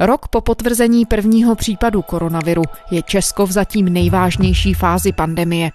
Rok 0.00 0.28
po 0.28 0.40
potvrzení 0.40 1.06
prvního 1.06 1.54
případu 1.54 2.02
koronaviru 2.02 2.62
je 2.90 3.02
Česko 3.02 3.46
v 3.46 3.52
zatím 3.52 3.88
nejvážnější 3.88 4.74
fázi 4.74 5.12
pandemie. 5.12 5.70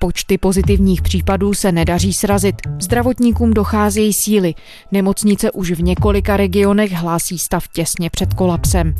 Počty 0.00 0.38
pozitivních 0.38 1.02
případů 1.02 1.54
se 1.54 1.72
nedaří 1.72 2.12
srazit, 2.12 2.54
zdravotníkům 2.80 3.50
docházejí 3.50 4.12
síly, 4.12 4.54
nemocnice 4.92 5.50
už 5.50 5.70
v 5.70 5.82
několika 5.82 6.36
regionech 6.36 6.92
hlásí 6.92 7.38
stav 7.38 7.68
těsně 7.68 8.10
před 8.10 8.34
kolapsem. 8.34 8.94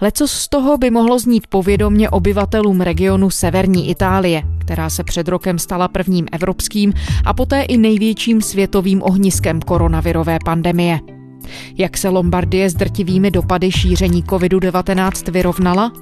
Leco 0.00 0.28
z 0.28 0.48
toho 0.48 0.78
by 0.78 0.90
mohlo 0.90 1.18
znít 1.18 1.46
povědomně 1.46 2.10
obyvatelům 2.10 2.80
regionu 2.80 3.30
severní 3.30 3.90
Itálie, 3.90 4.42
která 4.58 4.90
se 4.90 5.04
před 5.04 5.28
rokem 5.28 5.58
stala 5.58 5.88
prvním 5.88 6.26
evropským 6.32 6.92
a 7.24 7.34
poté 7.34 7.62
i 7.62 7.76
největším 7.76 8.42
světovým 8.42 9.02
ohniskem 9.02 9.60
koronavirové 9.60 10.38
pandemie. 10.44 11.00
Jak 11.78 11.96
se 11.96 12.08
Lombardie 12.08 12.70
s 12.70 12.74
drtivými 12.74 13.30
dopady 13.30 13.72
šíření 13.72 14.22
COVID-19 14.22 15.32
vyrovnala? 15.32 15.92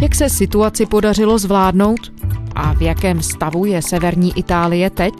Jak 0.00 0.14
se 0.14 0.28
situaci 0.28 0.86
podařilo 0.86 1.38
zvládnout? 1.38 2.12
A 2.54 2.74
v 2.74 2.82
jakém 2.82 3.22
stavu 3.22 3.64
je 3.64 3.82
severní 3.82 4.38
Itálie 4.38 4.90
teď? 4.90 5.14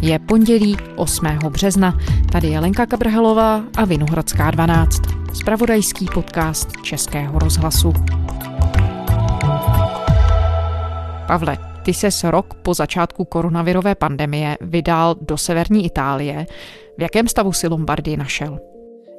Je 0.00 0.18
pondělí 0.18 0.76
8. 0.96 1.26
března. 1.50 1.98
Tady 2.32 2.48
je 2.48 2.60
Lenka 2.60 2.86
Kabrhelová 2.86 3.62
a 3.76 3.84
Vinohradská 3.84 4.50
12. 4.50 5.02
Spravodajský 5.32 6.06
podcast 6.14 6.68
Českého 6.82 7.38
rozhlasu. 7.38 7.92
Pavle, 11.26 11.73
ty 11.84 11.94
se 11.94 12.30
rok 12.30 12.54
po 12.62 12.74
začátku 12.74 13.24
koronavirové 13.24 13.94
pandemie 13.94 14.56
vydal 14.60 15.14
do 15.20 15.36
severní 15.36 15.86
Itálie. 15.86 16.46
V 16.98 17.02
jakém 17.02 17.28
stavu 17.28 17.52
si 17.52 17.68
Lombardii 17.68 18.16
našel? 18.16 18.58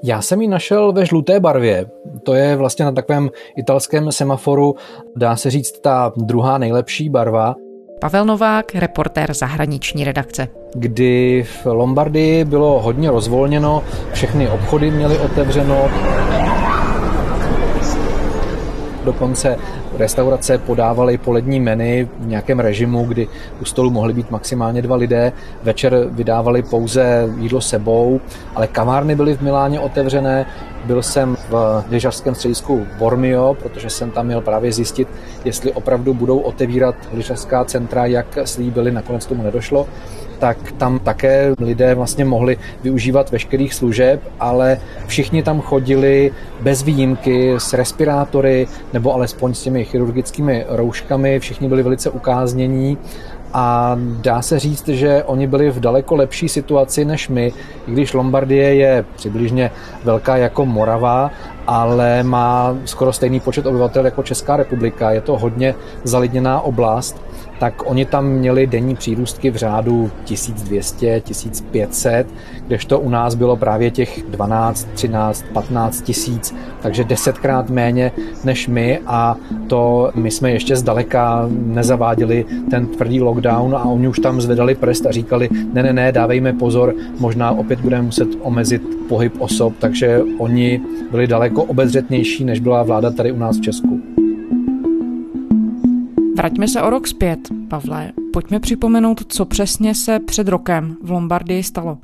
Já 0.03 0.21
jsem 0.21 0.41
ji 0.41 0.47
našel 0.47 0.91
ve 0.91 1.05
žluté 1.05 1.39
barvě. 1.39 1.85
To 2.23 2.33
je 2.33 2.55
vlastně 2.55 2.85
na 2.85 2.91
takovém 2.91 3.29
italském 3.57 4.11
semaforu, 4.11 4.75
dá 5.15 5.35
se 5.35 5.51
říct, 5.51 5.79
ta 5.79 6.13
druhá 6.17 6.57
nejlepší 6.57 7.09
barva. 7.09 7.55
Pavel 8.01 8.25
Novák, 8.25 8.75
reportér 8.75 9.33
zahraniční 9.33 10.03
redakce. 10.03 10.47
Kdy 10.75 11.43
v 11.43 11.65
Lombardii 11.65 12.45
bylo 12.45 12.81
hodně 12.81 13.11
rozvolněno, 13.11 13.83
všechny 14.13 14.49
obchody 14.49 14.91
měly 14.91 15.19
otevřeno, 15.19 15.89
dokonce 19.03 19.57
restaurace 19.97 20.57
podávaly 20.57 21.17
polední 21.17 21.59
menu 21.59 22.09
v 22.19 22.27
nějakém 22.27 22.59
režimu, 22.59 23.05
kdy 23.05 23.27
u 23.61 23.65
stolu 23.65 23.91
mohli 23.91 24.13
být 24.13 24.31
maximálně 24.31 24.81
dva 24.81 24.95
lidé. 24.95 25.33
Večer 25.63 26.07
vydávali 26.09 26.63
pouze 26.63 27.29
jídlo 27.37 27.61
sebou, 27.61 28.19
ale 28.55 28.67
kavárny 28.67 29.15
byly 29.15 29.37
v 29.37 29.41
Miláně 29.41 29.79
otevřené. 29.79 30.45
Byl 30.85 31.03
jsem 31.03 31.37
v 31.49 31.83
lyžařském 31.89 32.35
středisku 32.35 32.85
Bormio, 32.97 33.53
protože 33.53 33.89
jsem 33.89 34.11
tam 34.11 34.25
měl 34.25 34.41
právě 34.41 34.71
zjistit, 34.71 35.07
jestli 35.45 35.71
opravdu 35.73 36.13
budou 36.13 36.39
otevírat 36.39 36.95
lyžařská 37.13 37.65
centra, 37.65 38.05
jak 38.05 38.37
slíbili, 38.45 38.91
nakonec 38.91 39.25
tomu 39.25 39.43
nedošlo 39.43 39.87
tak 40.39 40.71
tam 40.77 40.99
také 40.99 41.53
lidé 41.59 41.95
vlastně 41.95 42.25
mohli 42.25 42.57
využívat 42.83 43.31
veškerých 43.31 43.73
služeb, 43.73 44.21
ale 44.39 44.79
všichni 45.07 45.43
tam 45.43 45.61
chodili 45.61 46.31
bez 46.61 46.83
výjimky 46.83 47.53
s 47.57 47.73
respirátory 47.73 48.67
nebo 48.93 49.13
alespoň 49.13 49.53
s 49.53 49.61
těmi 49.61 49.85
chirurgickými 49.85 50.65
rouškami, 50.69 51.39
všichni 51.39 51.69
byli 51.69 51.83
velice 51.83 52.09
ukáznění 52.09 52.97
a 53.57 53.97
dá 54.21 54.41
se 54.41 54.59
říct, 54.59 54.87
že 54.87 55.23
oni 55.23 55.47
byli 55.47 55.71
v 55.71 55.79
daleko 55.79 56.15
lepší 56.15 56.49
situaci 56.49 57.05
než 57.05 57.29
my, 57.29 57.53
i 57.87 57.91
když 57.91 58.13
Lombardie 58.13 58.75
je 58.75 59.05
přibližně 59.15 59.71
velká 60.03 60.37
jako 60.37 60.65
Morava, 60.65 61.31
ale 61.67 62.23
má 62.23 62.77
skoro 62.85 63.13
stejný 63.13 63.39
počet 63.39 63.65
obyvatel 63.65 64.05
jako 64.05 64.23
Česká 64.23 64.57
republika. 64.57 65.11
Je 65.11 65.21
to 65.21 65.37
hodně 65.37 65.75
zalidněná 66.03 66.61
oblast 66.61 67.24
tak 67.59 67.83
oni 67.85 68.05
tam 68.05 68.27
měli 68.27 68.67
denní 68.67 68.95
přírůstky 68.95 69.51
v 69.51 69.55
řádu 69.55 70.11
1200, 70.23 71.21
1500, 71.21 72.27
kdežto 72.67 72.99
u 72.99 73.09
nás 73.09 73.35
bylo 73.35 73.55
právě 73.55 73.91
těch 73.91 74.23
12, 74.29 74.87
13, 74.93 75.45
15 75.53 76.01
tisíc, 76.01 76.55
takže 76.81 77.03
desetkrát 77.03 77.69
méně 77.69 78.11
než 78.43 78.67
my 78.67 78.99
a 79.05 79.35
to 79.67 80.11
my 80.15 80.31
jsme 80.31 80.51
ještě 80.51 80.75
zdaleka 80.75 81.49
nezaváděli 81.49 82.45
ten 82.69 82.87
tvrdý 82.87 83.21
lockdown 83.21 83.75
a 83.75 83.83
oni 83.83 84.07
už 84.07 84.19
tam 84.19 84.41
zvedali 84.41 84.75
prst 84.75 85.05
a 85.05 85.11
říkali, 85.11 85.49
ne, 85.73 85.83
ne, 85.83 85.93
ne, 85.93 86.11
dávejme 86.11 86.53
pozor, 86.53 86.95
možná 87.19 87.51
opět 87.51 87.79
budeme 87.79 88.03
muset 88.03 88.29
omezit 88.41 88.81
pohyb 89.09 89.33
osob, 89.39 89.73
takže 89.79 90.21
oni 90.37 90.81
byli 91.11 91.27
daleko 91.27 91.63
obezřetnější, 91.63 92.45
než 92.45 92.59
byla 92.59 92.83
vláda 92.83 93.11
tady 93.11 93.31
u 93.31 93.37
nás 93.37 93.57
v 93.57 93.61
Česku. 93.61 94.14
Vraťme 96.45 96.67
se 96.67 96.81
o 96.81 96.89
rok 96.89 97.07
zpět, 97.07 97.39
Pavle. 97.69 98.11
Pojďme 98.33 98.59
připomenout, 98.59 99.33
co 99.33 99.45
přesně 99.45 99.95
se 99.95 100.19
před 100.19 100.47
rokem 100.47 100.97
v 101.03 101.11
Lombardii 101.11 101.63
stalo. 101.63 101.97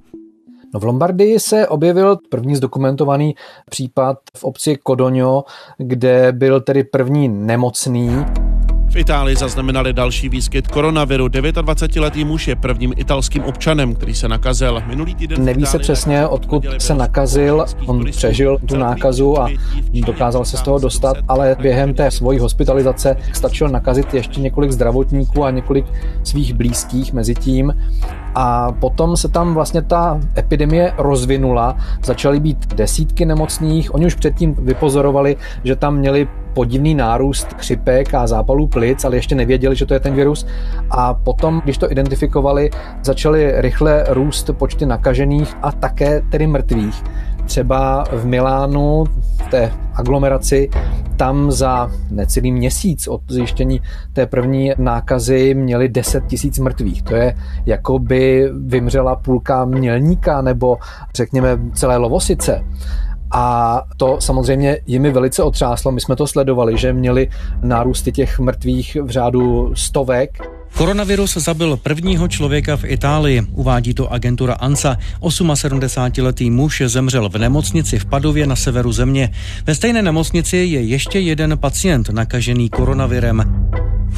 No 0.73 0.79
v 0.79 0.83
Lombardii 0.83 1.39
se 1.39 1.67
objevil 1.67 2.17
první 2.29 2.55
zdokumentovaný 2.55 3.35
případ 3.69 4.17
v 4.37 4.43
obci 4.43 4.77
Codogno, 4.87 5.43
kde 5.77 6.31
byl 6.31 6.61
tedy 6.61 6.83
první 6.83 7.29
nemocný. 7.29 8.09
V 8.91 8.95
Itálii 8.95 9.35
zaznamenali 9.35 9.93
další 9.93 10.29
výskyt 10.29 10.67
koronaviru. 10.67 11.27
29-letý 11.27 12.25
muž 12.25 12.47
je 12.47 12.55
prvním 12.55 12.93
italským 12.97 13.43
občanem, 13.43 13.95
který 13.95 14.13
se 14.13 14.27
nakazil. 14.27 14.83
Minulý 14.87 15.15
týden 15.15 15.45
Neví 15.45 15.65
se 15.65 15.79
přesně, 15.79 16.27
odkud 16.27 16.65
se 16.77 16.95
nakazil. 16.95 17.65
On 17.85 18.05
přežil 18.11 18.57
tu 18.65 18.77
nákazu 18.77 19.41
a 19.41 19.49
dokázal 20.05 20.45
se 20.45 20.57
z 20.57 20.61
toho 20.61 20.79
dostat, 20.79 21.17
ale 21.27 21.55
během 21.61 21.93
té 21.93 22.11
svojí 22.11 22.39
hospitalizace 22.39 23.17
stačil 23.33 23.69
nakazit 23.69 24.13
ještě 24.13 24.41
několik 24.41 24.71
zdravotníků 24.71 25.43
a 25.43 25.51
několik 25.51 25.85
svých 26.23 26.53
blízkých 26.53 27.13
mezi 27.13 27.35
tím. 27.35 27.73
A 28.35 28.71
potom 28.71 29.17
se 29.17 29.27
tam 29.27 29.53
vlastně 29.53 29.81
ta 29.81 30.19
epidemie 30.37 30.93
rozvinula, 30.97 31.77
začaly 32.03 32.39
být 32.39 32.73
desítky 32.73 33.25
nemocných, 33.25 33.95
oni 33.95 34.05
už 34.05 34.15
předtím 34.15 34.53
vypozorovali, 34.53 35.37
že 35.63 35.75
tam 35.75 35.95
měli 35.95 36.27
podivný 36.53 36.95
nárůst 36.95 37.47
chřipek 37.57 38.13
a 38.13 38.27
zápalů 38.27 38.67
plic, 38.67 39.05
ale 39.05 39.15
ještě 39.15 39.35
nevěděli, 39.35 39.75
že 39.75 39.85
to 39.85 39.93
je 39.93 39.99
ten 39.99 40.13
virus. 40.13 40.45
A 40.89 41.13
potom, 41.13 41.61
když 41.63 41.77
to 41.77 41.91
identifikovali, 41.91 42.69
začaly 43.03 43.61
rychle 43.61 44.05
růst 44.09 44.49
počty 44.57 44.85
nakažených 44.85 45.57
a 45.61 45.71
také 45.71 46.21
tedy 46.29 46.47
mrtvých. 46.47 47.03
Třeba 47.45 48.03
v 48.11 48.25
Milánu, 48.25 49.03
v 49.45 49.49
té 49.49 49.71
aglomeraci, 49.95 50.69
tam 51.17 51.51
za 51.51 51.91
necelý 52.11 52.51
měsíc 52.51 53.07
od 53.07 53.21
zjištění 53.29 53.81
té 54.13 54.25
první 54.25 54.71
nákazy 54.77 55.53
měli 55.53 55.89
10 55.89 56.25
tisíc 56.27 56.59
mrtvých. 56.59 57.03
To 57.03 57.15
je 57.15 57.35
jako 57.65 57.99
by 57.99 58.49
vymřela 58.65 59.15
půlka 59.15 59.65
mělníka 59.65 60.41
nebo 60.41 60.77
řekněme 61.15 61.59
celé 61.73 61.97
lovosice. 61.97 62.63
A 63.31 63.81
to 63.97 64.17
samozřejmě 64.21 64.77
jimi 64.87 65.11
velice 65.11 65.43
otřáslo. 65.43 65.91
My 65.91 66.01
jsme 66.01 66.15
to 66.15 66.27
sledovali, 66.27 66.77
že 66.77 66.93
měli 66.93 67.29
nárůsty 67.63 68.11
těch 68.11 68.39
mrtvých 68.39 68.97
v 69.03 69.09
řádu 69.09 69.71
stovek. 69.75 70.37
Koronavirus 70.77 71.37
zabil 71.37 71.77
prvního 71.77 72.27
člověka 72.27 72.77
v 72.77 72.85
Itálii, 72.85 73.41
uvádí 73.51 73.93
to 73.93 74.13
agentura 74.13 74.53
ANSA. 74.53 74.97
78-letý 75.21 76.51
muž 76.51 76.83
zemřel 76.85 77.29
v 77.29 77.37
nemocnici 77.37 77.99
v 77.99 78.05
Padově 78.05 78.47
na 78.47 78.55
severu 78.55 78.91
země. 78.91 79.31
Ve 79.65 79.75
stejné 79.75 80.01
nemocnici 80.01 80.57
je 80.57 80.81
ještě 80.81 81.19
jeden 81.19 81.57
pacient 81.57 82.09
nakažený 82.09 82.69
koronavirem. 82.69 83.43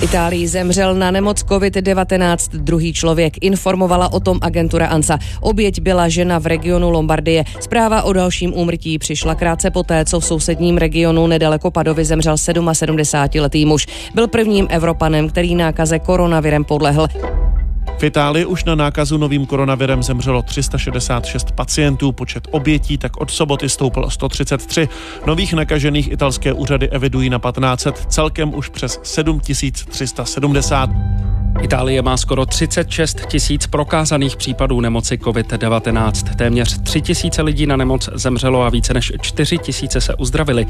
Itálii 0.03 0.47
zemřel 0.47 0.95
na 0.95 1.11
nemoc 1.11 1.43
COVID-19 1.43 2.37
druhý 2.53 2.93
člověk, 2.93 3.33
informovala 3.41 4.13
o 4.13 4.19
tom 4.19 4.39
agentura 4.41 4.87
ANSA. 4.87 5.19
Oběť 5.41 5.81
byla 5.81 6.09
žena 6.09 6.39
v 6.39 6.45
regionu 6.45 6.89
Lombardie. 6.89 7.43
Zpráva 7.59 8.03
o 8.03 8.13
dalším 8.13 8.53
úmrtí 8.53 8.99
přišla 8.99 9.35
krátce 9.35 9.71
poté, 9.71 10.05
co 10.05 10.19
v 10.19 10.25
sousedním 10.25 10.77
regionu 10.77 11.27
nedaleko 11.27 11.71
Padovy 11.71 12.05
zemřel 12.05 12.35
77-letý 12.35 13.65
muž. 13.65 13.87
Byl 14.15 14.27
prvním 14.27 14.67
Evropanem, 14.69 15.29
který 15.29 15.55
nákaze 15.55 15.99
koronavirem 15.99 16.63
podlehl. 16.63 17.07
V 18.03 18.05
Itálii 18.05 18.45
už 18.45 18.63
na 18.63 18.75
nákazu 18.75 19.17
novým 19.17 19.45
koronavirem 19.45 20.03
zemřelo 20.03 20.41
366 20.41 21.51
pacientů, 21.51 22.11
počet 22.11 22.47
obětí 22.51 22.97
tak 22.97 23.17
od 23.17 23.31
soboty 23.31 23.69
stoupl 23.69 24.09
133. 24.09 24.89
Nových 25.25 25.53
nakažených 25.53 26.11
italské 26.11 26.53
úřady 26.53 26.89
evidují 26.89 27.29
na 27.29 27.39
1500, 27.39 28.05
celkem 28.09 28.53
už 28.53 28.69
přes 28.69 28.99
7370. 29.03 30.89
Itálie 31.61 32.01
má 32.01 32.17
skoro 32.17 32.45
36 32.45 33.25
tisíc 33.27 33.67
prokázaných 33.67 34.35
případů 34.35 34.81
nemoci 34.81 35.17
COVID-19. 35.17 36.35
Téměř 36.35 36.81
3 36.81 37.01
tisíce 37.01 37.41
lidí 37.41 37.65
na 37.65 37.77
nemoc 37.77 38.09
zemřelo 38.13 38.63
a 38.63 38.69
více 38.69 38.93
než 38.93 39.11
4 39.21 39.57
tisíce 39.57 40.01
se 40.01 40.15
uzdravili. 40.15 40.67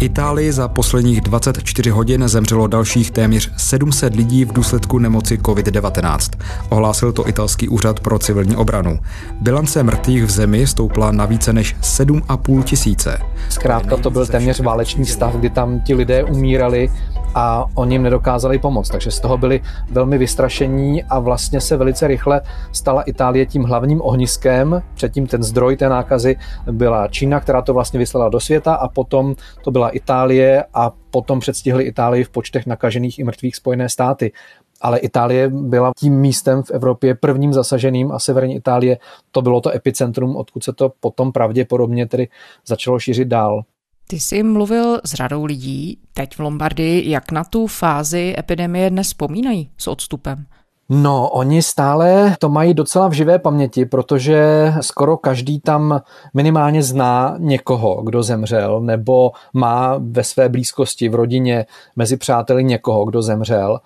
Itálii 0.00 0.52
za 0.52 0.68
posledních 0.68 1.20
24 1.20 1.90
hodin 1.90 2.28
zemřelo 2.28 2.66
dalších 2.66 3.10
téměř 3.10 3.50
700 3.56 4.16
lidí 4.16 4.44
v 4.44 4.52
důsledku 4.52 4.98
nemoci 4.98 5.38
COVID-19. 5.38 6.38
Ohlásil 6.68 7.12
to 7.12 7.28
italský 7.28 7.68
úřad 7.68 8.00
pro 8.00 8.18
civilní 8.18 8.56
obranu. 8.56 8.98
Bilance 9.40 9.82
mrtvých 9.82 10.24
v 10.24 10.30
zemi 10.30 10.66
stoupla 10.66 11.12
na 11.12 11.26
více 11.26 11.52
než 11.52 11.76
7,5 11.82 12.62
tisíce. 12.62 13.18
Zkrátka 13.48 13.96
to 13.96 14.10
byl 14.10 14.26
téměř 14.26 14.60
válečný 14.60 15.06
stav, 15.06 15.34
kdy 15.36 15.50
tam 15.50 15.80
ti 15.80 15.94
lidé 15.94 16.24
umírali 16.24 16.90
a 17.34 17.64
oni 17.74 17.94
jim 17.94 18.02
nedokázali 18.02 18.58
pomoct. 18.58 18.88
Takže 18.88 19.10
z 19.10 19.20
toho 19.20 19.38
byli 19.38 19.60
velmi 19.90 20.18
vystrašení 20.18 21.04
a 21.04 21.18
vlastně 21.18 21.60
se 21.60 21.76
velice 21.76 22.06
rychle 22.06 22.40
stala 22.72 23.02
Itálie 23.02 23.46
tím 23.46 23.62
hlavním 23.62 24.02
ohniskem. 24.02 24.82
Předtím 24.94 25.26
ten 25.26 25.42
zdroj 25.42 25.76
té 25.76 25.88
nákazy 25.88 26.36
byla 26.70 27.08
Čína, 27.08 27.40
která 27.40 27.62
to 27.62 27.74
vlastně 27.74 27.98
vyslala 27.98 28.28
do 28.28 28.40
světa 28.40 28.74
a 28.74 28.88
potom 28.88 29.34
to 29.64 29.70
byla 29.70 29.88
Itálie 29.88 30.64
a 30.74 30.92
potom 31.10 31.40
předstihli 31.40 31.84
Itálii 31.84 32.24
v 32.24 32.30
počtech 32.30 32.66
nakažených 32.66 33.18
i 33.18 33.24
mrtvých 33.24 33.56
Spojené 33.56 33.88
státy. 33.88 34.32
Ale 34.80 34.98
Itálie 34.98 35.48
byla 35.48 35.92
tím 35.96 36.14
místem 36.20 36.62
v 36.62 36.70
Evropě 36.70 37.14
prvním 37.14 37.52
zasaženým 37.52 38.12
a 38.12 38.18
severní 38.18 38.54
Itálie 38.54 38.98
to 39.30 39.42
bylo 39.42 39.60
to 39.60 39.74
epicentrum, 39.74 40.36
odkud 40.36 40.64
se 40.64 40.72
to 40.72 40.92
potom 41.00 41.32
pravděpodobně 41.32 42.06
tedy 42.06 42.28
začalo 42.66 42.98
šířit 42.98 43.28
dál. 43.28 43.62
Ty 44.06 44.20
jsi 44.20 44.42
mluvil 44.42 45.00
s 45.04 45.14
řadou 45.14 45.44
lidí 45.44 45.98
teď 46.14 46.36
v 46.36 46.40
Lombardii, 46.40 47.10
jak 47.10 47.32
na 47.32 47.44
tu 47.44 47.66
fázi 47.66 48.34
epidemie 48.38 48.90
dnes 48.90 49.06
vzpomínají 49.06 49.70
s 49.78 49.88
odstupem? 49.88 50.46
No, 50.88 51.30
oni 51.30 51.62
stále 51.62 52.36
to 52.38 52.48
mají 52.48 52.74
docela 52.74 53.08
v 53.08 53.12
živé 53.12 53.38
paměti, 53.38 53.86
protože 53.86 54.72
skoro 54.80 55.16
každý 55.16 55.60
tam 55.60 56.00
minimálně 56.34 56.82
zná 56.82 57.36
někoho, 57.38 58.02
kdo 58.02 58.22
zemřel, 58.22 58.80
nebo 58.80 59.32
má 59.52 59.96
ve 59.98 60.24
své 60.24 60.48
blízkosti, 60.48 61.08
v 61.08 61.14
rodině, 61.14 61.66
mezi 61.96 62.16
přáteli 62.16 62.64
někoho, 62.64 63.04
kdo 63.04 63.22
zemřel 63.22 63.80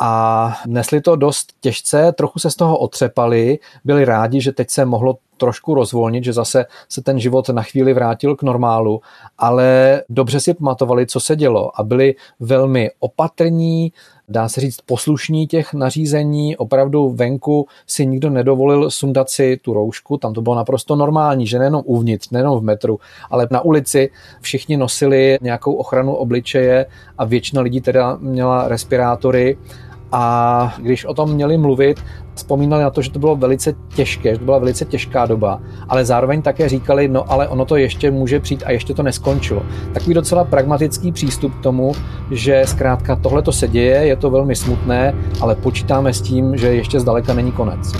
a 0.00 0.52
nesli 0.66 1.00
to 1.00 1.16
dost 1.16 1.52
těžce, 1.60 2.12
trochu 2.12 2.38
se 2.38 2.50
z 2.50 2.56
toho 2.56 2.78
otřepali, 2.78 3.58
byli 3.84 4.04
rádi, 4.04 4.40
že 4.40 4.52
teď 4.52 4.70
se 4.70 4.84
mohlo 4.84 5.18
trošku 5.40 5.74
rozvolnit, 5.74 6.24
že 6.24 6.32
zase 6.32 6.66
se 6.88 7.02
ten 7.02 7.20
život 7.20 7.48
na 7.48 7.62
chvíli 7.62 7.94
vrátil 7.94 8.36
k 8.36 8.42
normálu, 8.42 9.00
ale 9.38 10.02
dobře 10.08 10.40
si 10.40 10.54
pamatovali, 10.54 11.06
co 11.06 11.20
se 11.20 11.36
dělo 11.36 11.80
a 11.80 11.82
byli 11.82 12.14
velmi 12.40 12.90
opatrní, 12.98 13.92
dá 14.28 14.48
se 14.48 14.60
říct 14.60 14.80
poslušní 14.86 15.46
těch 15.46 15.74
nařízení, 15.74 16.56
opravdu 16.56 17.10
venku 17.10 17.66
si 17.86 18.06
nikdo 18.06 18.30
nedovolil 18.30 18.90
sundat 18.90 19.30
si 19.30 19.56
tu 19.56 19.72
roušku, 19.72 20.16
tam 20.16 20.34
to 20.34 20.42
bylo 20.42 20.54
naprosto 20.54 20.96
normální, 20.96 21.46
že 21.46 21.58
nejenom 21.58 21.82
uvnitř, 21.84 22.30
nejenom 22.30 22.58
v 22.58 22.62
metru, 22.62 22.98
ale 23.30 23.48
na 23.50 23.60
ulici 23.60 24.10
všichni 24.40 24.76
nosili 24.76 25.38
nějakou 25.40 25.72
ochranu 25.72 26.14
obličeje 26.14 26.86
a 27.18 27.24
většina 27.24 27.62
lidí 27.62 27.80
teda 27.80 28.16
měla 28.20 28.68
respirátory 28.68 29.58
a 30.12 30.74
když 30.78 31.04
o 31.04 31.14
tom 31.14 31.30
měli 31.30 31.58
mluvit, 31.58 32.02
vzpomínali 32.34 32.82
na 32.82 32.90
to, 32.90 33.02
že 33.02 33.10
to 33.10 33.18
bylo 33.18 33.36
velice 33.36 33.74
těžké, 33.94 34.32
že 34.32 34.38
to 34.38 34.44
byla 34.44 34.58
velice 34.58 34.84
těžká 34.84 35.26
doba, 35.26 35.60
ale 35.88 36.04
zároveň 36.04 36.42
také 36.42 36.68
říkali, 36.68 37.08
no 37.08 37.32
ale 37.32 37.48
ono 37.48 37.64
to 37.64 37.76
ještě 37.76 38.10
může 38.10 38.40
přijít 38.40 38.62
a 38.66 38.70
ještě 38.70 38.94
to 38.94 39.02
neskončilo. 39.02 39.62
Takový 39.94 40.14
docela 40.14 40.44
pragmatický 40.44 41.12
přístup 41.12 41.54
k 41.54 41.62
tomu, 41.62 41.92
že 42.30 42.62
zkrátka 42.66 43.16
tohle 43.16 43.42
to 43.42 43.52
se 43.52 43.68
děje, 43.68 44.06
je 44.06 44.16
to 44.16 44.30
velmi 44.30 44.56
smutné, 44.56 45.14
ale 45.40 45.54
počítáme 45.54 46.12
s 46.12 46.20
tím, 46.20 46.56
že 46.56 46.74
ještě 46.74 47.00
zdaleka 47.00 47.34
není 47.34 47.52
konec. 47.52 47.92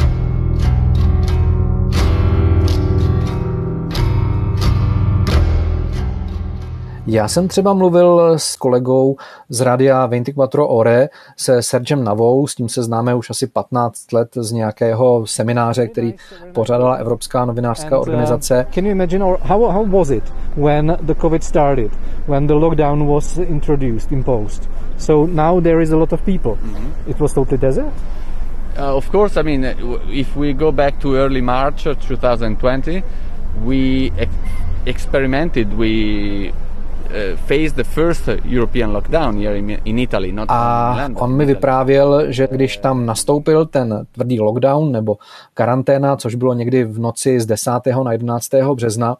Já 7.13 7.29
jsem 7.29 7.49
třeba 7.49 7.75
mluvil 7.75 8.39
s 8.39 8.57
kolegou 8.57 9.17
z 9.49 9.61
Radia 9.61 10.07
24 10.07 10.63
Ore, 10.67 11.09
se 11.37 11.63
Sergem 11.63 12.05
Navou, 12.05 12.47
s 12.47 12.55
tím 12.55 12.69
se 12.69 12.83
známe 12.83 13.15
už 13.15 13.31
asi 13.31 13.47
15 13.47 14.13
let 14.13 14.29
z 14.35 14.53
nějakého 14.53 15.27
semináře, 15.27 15.89
který 15.89 16.15
pořádala 16.53 16.95
Evropská 16.95 17.45
novinářská 17.45 17.97
uh, 17.97 18.03
organizace. 18.03 18.67
Can 18.75 18.87
you 18.87 18.93
imagine 18.93 19.25
or 19.25 19.39
how, 19.43 19.67
how 19.67 19.87
was 19.87 20.11
it 20.11 20.33
when 20.57 20.99
the 21.03 21.15
COVID 21.15 21.45
started, 21.45 21.93
when 22.29 22.47
the 22.47 22.55
lockdown 22.55 23.07
was 23.07 23.39
introduced, 23.39 24.13
imposed? 24.13 24.69
So 24.99 25.33
now 25.33 25.63
there 25.63 25.83
is 25.83 25.93
a 25.93 25.97
lot 25.97 26.13
of 26.13 26.23
people. 26.23 26.53
Mm-hmm. 26.53 27.11
It 27.11 27.21
was 27.21 27.35
totally 27.35 27.59
desert? 27.59 27.93
Uh, 28.79 28.97
of 28.97 29.11
course, 29.11 29.41
I 29.41 29.43
mean, 29.43 29.65
if 30.11 30.37
we 30.37 30.53
go 30.53 30.73
back 30.73 31.01
to 31.01 31.17
early 31.17 31.41
March 31.41 31.83
2020, 31.83 33.03
we 33.65 34.13
ex- 34.19 34.33
experimented, 34.87 35.77
we 35.79 36.53
Face 37.47 37.75
the 37.75 37.85
first 37.85 38.29
European 38.45 38.93
lockdown 38.93 39.43
here 39.43 39.57
in 39.85 39.99
Italy, 39.99 40.33
not 40.33 40.47
a 40.49 41.09
on 41.15 41.37
mi 41.37 41.45
vyprávěl, 41.45 42.33
že 42.33 42.49
když 42.51 42.77
tam 42.77 43.07
nastoupil 43.07 43.67
ten 43.67 44.07
tvrdý 44.13 44.41
lockdown 44.41 44.93
nebo 44.93 45.17
karanténa, 45.55 46.17
což 46.17 46.35
bylo 46.35 46.55
někdy 46.55 46.85
v 46.85 46.99
noci 46.99 47.41
z 47.41 47.47
10. 47.47 47.71
na 48.05 48.13
11. 48.13 48.51
března, 48.75 49.17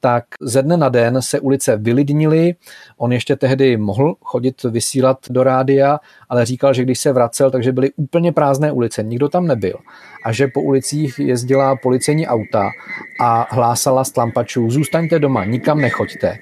tak 0.00 0.24
ze 0.40 0.62
dne 0.62 0.76
na 0.76 0.88
den 0.88 1.22
se 1.22 1.40
ulice 1.40 1.76
vylidnily. 1.76 2.54
On 2.96 3.12
ještě 3.12 3.36
tehdy 3.36 3.76
mohl 3.76 4.14
chodit 4.20 4.62
vysílat 4.62 5.18
do 5.30 5.42
rádia, 5.42 6.00
ale 6.28 6.46
říkal, 6.46 6.74
že 6.74 6.82
když 6.82 6.98
se 6.98 7.12
vracel, 7.12 7.50
takže 7.50 7.72
byly 7.72 7.90
úplně 7.96 8.32
prázdné 8.32 8.72
ulice, 8.72 9.02
nikdo 9.02 9.28
tam 9.28 9.46
nebyl. 9.46 9.76
A 10.24 10.32
že 10.32 10.46
po 10.46 10.62
ulicích 10.62 11.18
jezdila 11.18 11.76
policejní 11.76 12.26
auta 12.26 12.70
a 13.20 13.46
hlásala 13.50 14.04
z 14.04 14.10
tlampačů, 14.10 14.70
zůstaňte 14.70 15.18
doma, 15.18 15.44
nikam 15.44 15.80
nechoďte. 15.80 16.38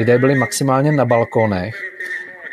Lidé 0.00 0.18
byli 0.18 0.34
maximálně 0.34 0.92
na 0.92 1.04
balkónech 1.04 1.74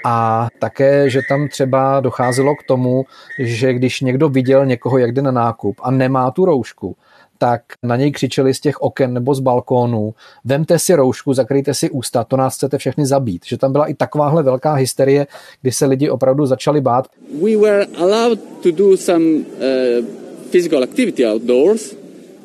a 0.05 0.47
také, 0.59 1.09
že 1.09 1.21
tam 1.29 1.47
třeba 1.47 1.99
docházelo 1.99 2.55
k 2.55 2.63
tomu, 2.63 3.05
že 3.39 3.73
když 3.73 4.01
někdo 4.01 4.29
viděl 4.29 4.65
někoho, 4.65 4.97
jak 4.97 5.11
jde 5.11 5.21
na 5.21 5.31
nákup 5.31 5.75
a 5.83 5.91
nemá 5.91 6.31
tu 6.31 6.45
roušku, 6.45 6.95
tak 7.37 7.61
na 7.83 7.95
něj 7.95 8.11
křičeli 8.11 8.53
z 8.53 8.59
těch 8.59 8.81
oken 8.81 9.13
nebo 9.13 9.35
z 9.35 9.39
balkónů, 9.39 10.13
vemte 10.45 10.79
si 10.79 10.95
roušku, 10.95 11.33
zakryjte 11.33 11.73
si 11.73 11.89
ústa, 11.89 12.23
to 12.23 12.37
nás 12.37 12.55
chcete 12.55 12.77
všechny 12.77 13.05
zabít. 13.05 13.45
Že 13.45 13.57
tam 13.57 13.71
byla 13.71 13.85
i 13.85 13.93
takováhle 13.93 14.43
velká 14.43 14.73
hysterie, 14.73 15.27
kdy 15.61 15.71
se 15.71 15.85
lidi 15.85 16.09
opravdu 16.09 16.45
začali 16.45 16.81
bát. 16.81 17.07
We 17.43 17.57
were 17.57 17.85
allowed 17.97 18.39
to 18.63 18.71
do 18.71 18.97
some 18.97 19.25
uh, 19.25 20.05
physical 20.51 20.83
activity 20.83 21.27
outdoors, 21.27 21.95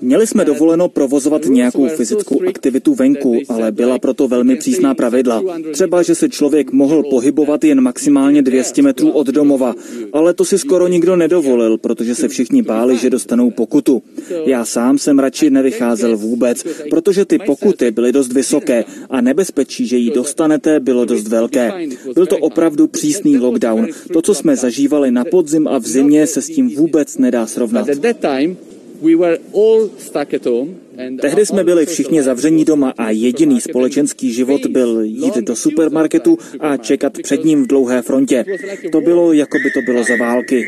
Měli 0.02 0.26
jsme 0.26 0.44
dovoleno 0.44 0.88
provozovat 0.88 1.44
nějakou 1.44 1.88
fyzickou 1.88 2.40
aktivitu 2.48 2.94
venku, 2.94 3.38
ale 3.48 3.72
byla 3.72 3.98
proto 3.98 4.28
velmi 4.28 4.56
přísná 4.56 4.94
pravidla. 4.94 5.42
Třeba, 5.72 6.02
že 6.02 6.14
se 6.14 6.28
člověk 6.28 6.72
mohl 6.72 7.02
pohybovat 7.10 7.64
jen 7.64 7.80
maximálně 7.80 8.42
200 8.42 8.82
metrů 8.82 9.10
od 9.10 9.26
domova, 9.26 9.74
ale 10.12 10.34
to 10.34 10.44
si 10.44 10.58
skoro 10.58 10.88
nikdo 10.88 11.16
nedovolil, 11.16 11.78
protože 11.78 12.14
se 12.14 12.28
všichni 12.28 12.62
báli, 12.62 12.96
že 12.96 13.10
dostanou 13.10 13.50
pokutu. 13.50 14.02
Já 14.46 14.64
sám 14.64 14.98
jsem 14.98 15.18
radši 15.18 15.50
nevycházel 15.50 16.16
vůbec, 16.16 16.64
protože 16.90 17.24
ty 17.24 17.38
pokuty 17.38 17.90
byly 17.90 18.12
dost 18.12 18.32
vysoké 18.32 18.84
a 19.10 19.20
nebezpečí, 19.20 19.86
že 19.86 19.96
ji 19.96 20.10
dostanete, 20.10 20.80
bylo 20.80 21.04
dost 21.04 21.28
velké. 21.28 21.72
Byl 22.14 22.26
to 22.26 22.38
opravdu 22.38 22.86
přísný 22.86 23.38
lockdown. 23.38 23.86
To, 24.12 24.22
co 24.22 24.34
jsme 24.34 24.56
zažívali 24.56 25.10
na 25.10 25.24
podzim 25.24 25.68
a 25.68 25.78
v 25.78 25.86
zimě, 25.86 26.26
se 26.26 26.42
s 26.42 26.46
tím 26.46 26.74
vůbec 26.74 27.18
nedá 27.18 27.46
srovnat. 27.46 27.86
Tehdy 31.20 31.46
jsme 31.46 31.64
byli 31.64 31.86
všichni 31.86 32.22
zavření 32.22 32.64
doma 32.64 32.92
a 32.98 33.10
jediný 33.10 33.60
společenský 33.60 34.32
život 34.32 34.66
byl 34.66 35.00
jít 35.00 35.36
do 35.36 35.56
supermarketu 35.56 36.38
a 36.60 36.76
čekat 36.76 37.12
před 37.22 37.44
ním 37.44 37.64
v 37.64 37.66
dlouhé 37.66 38.02
frontě. 38.02 38.44
To 38.92 39.00
bylo, 39.00 39.32
jako 39.32 39.58
by 39.58 39.70
to 39.70 39.80
bylo 39.92 40.04
za 40.04 40.16
války. 40.20 40.64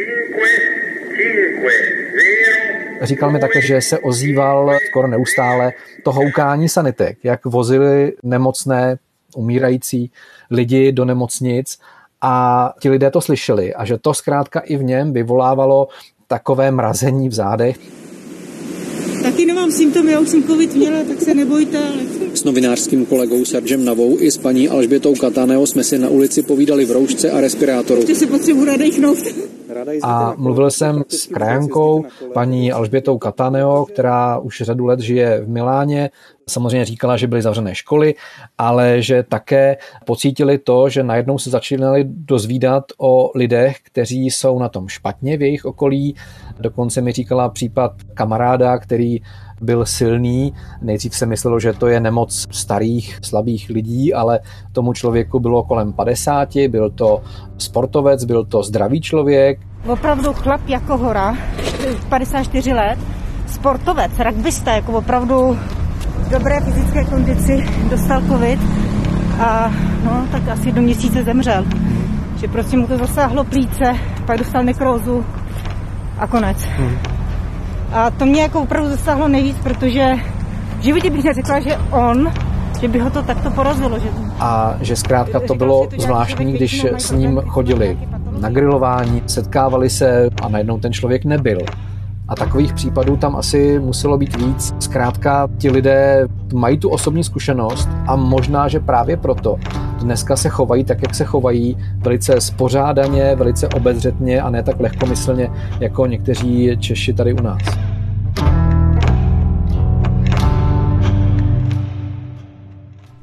Říkal 3.02 3.30
mi 3.30 3.40
také, 3.40 3.60
že 3.62 3.80
se 3.80 3.98
ozýval 3.98 4.78
skoro 4.88 5.08
neustále 5.08 5.72
to 6.04 6.12
houkání 6.12 6.68
sanitek, 6.68 7.18
jak 7.22 7.44
vozili 7.44 8.12
nemocné, 8.22 8.98
umírající 9.36 10.10
lidi 10.50 10.92
do 10.92 11.04
nemocnic 11.04 11.78
a 12.20 12.74
ti 12.80 12.90
lidé 12.90 13.10
to 13.10 13.20
slyšeli 13.20 13.74
a 13.74 13.84
že 13.84 13.98
to 13.98 14.14
zkrátka 14.14 14.60
i 14.60 14.76
v 14.76 14.82
něm 14.82 15.12
vyvolávalo 15.12 15.88
takové 16.26 16.70
mrazení 16.70 17.28
v 17.28 17.32
zádech. 17.32 18.03
Taky 19.24 19.46
nemám 19.46 19.70
symptomy, 19.70 20.12
já 20.12 20.20
už 20.20 20.28
jsem 20.28 20.42
covid 20.42 20.74
měla, 20.74 20.98
tak 21.08 21.22
se 21.22 21.34
nebojte. 21.34 21.78
Ale... 21.78 21.96
S 22.34 22.44
novinářským 22.44 23.06
kolegou 23.06 23.44
Sergem 23.44 23.84
Navou 23.84 24.16
i 24.20 24.30
s 24.30 24.38
paní 24.38 24.68
Alžbětou 24.68 25.14
Kataneo 25.14 25.66
jsme 25.66 25.84
si 25.84 25.98
na 25.98 26.08
ulici 26.08 26.42
povídali 26.42 26.84
v 26.84 26.90
roušce 26.90 27.30
a 27.30 27.40
respirátoru. 27.40 28.00
Ještě 28.00 28.14
se 28.14 28.26
potřebuji 28.26 28.64
nadechnout. 28.64 29.18
A 30.02 30.34
mluvil 30.36 30.70
jsem 30.70 31.04
s 31.08 31.26
krajankou, 31.26 32.04
paní 32.32 32.72
Alžbětou 32.72 33.18
Kataneo, 33.18 33.84
která 33.84 34.38
už 34.38 34.62
řadu 34.62 34.86
let 34.86 35.00
žije 35.00 35.40
v 35.44 35.48
Miláně. 35.48 36.10
Samozřejmě 36.48 36.84
říkala, 36.84 37.16
že 37.16 37.26
byly 37.26 37.42
zavřené 37.42 37.74
školy, 37.74 38.14
ale 38.58 39.02
že 39.02 39.22
také 39.22 39.76
pocítili 40.04 40.58
to, 40.58 40.88
že 40.88 41.02
najednou 41.02 41.38
se 41.38 41.50
začínali 41.50 42.04
dozvídat 42.06 42.84
o 42.98 43.30
lidech, 43.34 43.76
kteří 43.82 44.26
jsou 44.26 44.58
na 44.58 44.68
tom 44.68 44.88
špatně 44.88 45.36
v 45.36 45.42
jejich 45.42 45.64
okolí. 45.64 46.14
Dokonce 46.60 47.00
mi 47.00 47.12
říkala 47.12 47.48
případ 47.48 47.92
kamaráda, 48.14 48.78
který 48.78 49.20
byl 49.60 49.86
silný. 49.86 50.54
Nejdřív 50.82 51.14
se 51.14 51.26
myslelo, 51.26 51.60
že 51.60 51.72
to 51.72 51.86
je 51.86 52.00
nemoc 52.00 52.44
starých, 52.50 53.18
slabých 53.22 53.70
lidí, 53.70 54.14
ale 54.14 54.40
tomu 54.72 54.92
člověku 54.92 55.40
bylo 55.40 55.64
kolem 55.64 55.92
50, 55.92 56.48
byl 56.68 56.90
to 56.90 57.22
sportovec, 57.58 58.24
byl 58.24 58.44
to 58.44 58.62
zdravý 58.62 59.00
člověk. 59.00 59.58
Opravdu 59.88 60.32
chlap 60.32 60.68
jako 60.68 60.96
hora, 60.96 61.36
54 62.08 62.72
let, 62.72 62.98
sportovec, 63.46 64.12
rugbysta, 64.18 64.72
jako 64.72 64.92
opravdu 64.92 65.58
dobré 66.34 66.60
fyzické 66.60 67.04
kondici 67.04 67.64
dostal 67.90 68.22
covid 68.22 68.60
a 69.40 69.70
no, 70.04 70.26
tak 70.32 70.48
asi 70.48 70.72
do 70.72 70.82
měsíce 70.82 71.24
zemřel. 71.24 71.64
Že 72.36 72.48
prostě 72.48 72.76
mu 72.76 72.86
to 72.86 72.98
zasáhlo 72.98 73.44
plíce, 73.44 73.84
pak 74.26 74.38
dostal 74.38 74.64
nekrózu 74.64 75.24
a 76.18 76.26
konec. 76.26 76.64
Hmm. 76.64 76.96
A 77.92 78.10
to 78.10 78.26
mě 78.26 78.42
jako 78.42 78.60
opravdu 78.60 78.90
zasáhlo 78.90 79.28
nejvíc, 79.28 79.56
protože 79.62 80.04
v 80.78 80.82
životě 80.82 81.10
bych 81.10 81.24
neřekla, 81.24 81.60
že 81.60 81.76
on, 81.90 82.32
že 82.80 82.88
by 82.88 82.98
ho 82.98 83.10
to 83.10 83.22
takto 83.22 83.50
porazilo. 83.50 83.98
Že... 83.98 84.08
A 84.40 84.74
že 84.80 84.96
zkrátka 84.96 85.40
to 85.40 85.54
bylo 85.54 85.88
zvláštní, 85.98 86.52
když 86.52 86.86
s 86.98 87.10
ním 87.10 87.40
chodili 87.46 87.98
na 88.40 88.48
grilování, 88.50 89.22
setkávali 89.26 89.90
se 89.90 90.28
a 90.42 90.48
najednou 90.48 90.78
ten 90.78 90.92
člověk 90.92 91.24
nebyl. 91.24 91.58
A 92.28 92.34
takových 92.34 92.72
případů 92.72 93.16
tam 93.16 93.36
asi 93.36 93.78
muselo 93.78 94.18
být 94.18 94.36
víc. 94.36 94.74
Zkrátka 94.78 95.48
ti 95.58 95.70
lidé 95.70 96.28
mají 96.54 96.78
tu 96.78 96.88
osobní 96.88 97.24
zkušenost 97.24 97.88
a 98.06 98.16
možná, 98.16 98.68
že 98.68 98.80
právě 98.80 99.16
proto 99.16 99.56
dneska 100.00 100.36
se 100.36 100.48
chovají 100.48 100.84
tak, 100.84 101.02
jak 101.02 101.14
se 101.14 101.24
chovají, 101.24 101.76
velice 101.98 102.40
spořádaně, 102.40 103.36
velice 103.36 103.68
obezřetně 103.68 104.42
a 104.42 104.50
ne 104.50 104.62
tak 104.62 104.80
lehkomyslně 104.80 105.50
jako 105.80 106.06
někteří 106.06 106.76
Češi 106.80 107.12
tady 107.12 107.34
u 107.34 107.42
nás. 107.42 107.62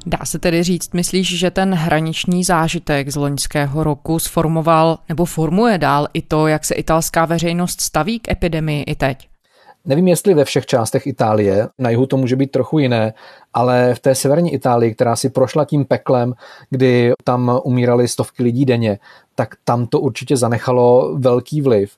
Dá 0.05 0.17
se 0.23 0.39
tedy 0.39 0.63
říct, 0.63 0.93
myslíš, 0.93 1.39
že 1.39 1.51
ten 1.51 1.73
hraniční 1.73 2.43
zážitek 2.43 3.09
z 3.09 3.15
loňského 3.15 3.83
roku 3.83 4.19
sformoval 4.19 4.97
nebo 5.09 5.25
formuje 5.25 5.77
dál 5.77 6.07
i 6.13 6.21
to, 6.21 6.47
jak 6.47 6.65
se 6.65 6.75
italská 6.75 7.25
veřejnost 7.25 7.81
staví 7.81 8.19
k 8.19 8.31
epidemii 8.31 8.83
i 8.83 8.95
teď? 8.95 9.27
Nevím, 9.85 10.07
jestli 10.07 10.33
ve 10.33 10.45
všech 10.45 10.65
částech 10.65 11.07
Itálie, 11.07 11.67
na 11.79 11.89
jihu 11.89 12.05
to 12.05 12.17
může 12.17 12.35
být 12.35 12.51
trochu 12.51 12.79
jiné, 12.79 13.13
ale 13.53 13.95
v 13.95 13.99
té 13.99 14.15
severní 14.15 14.53
Itálii, 14.53 14.93
která 14.93 15.15
si 15.15 15.29
prošla 15.29 15.65
tím 15.65 15.85
peklem, 15.85 16.33
kdy 16.69 17.13
tam 17.23 17.59
umírali 17.63 18.07
stovky 18.07 18.43
lidí 18.43 18.65
denně, 18.65 18.99
tak 19.35 19.55
tam 19.63 19.87
to 19.87 19.99
určitě 19.99 20.37
zanechalo 20.37 21.15
velký 21.17 21.61
vliv. 21.61 21.97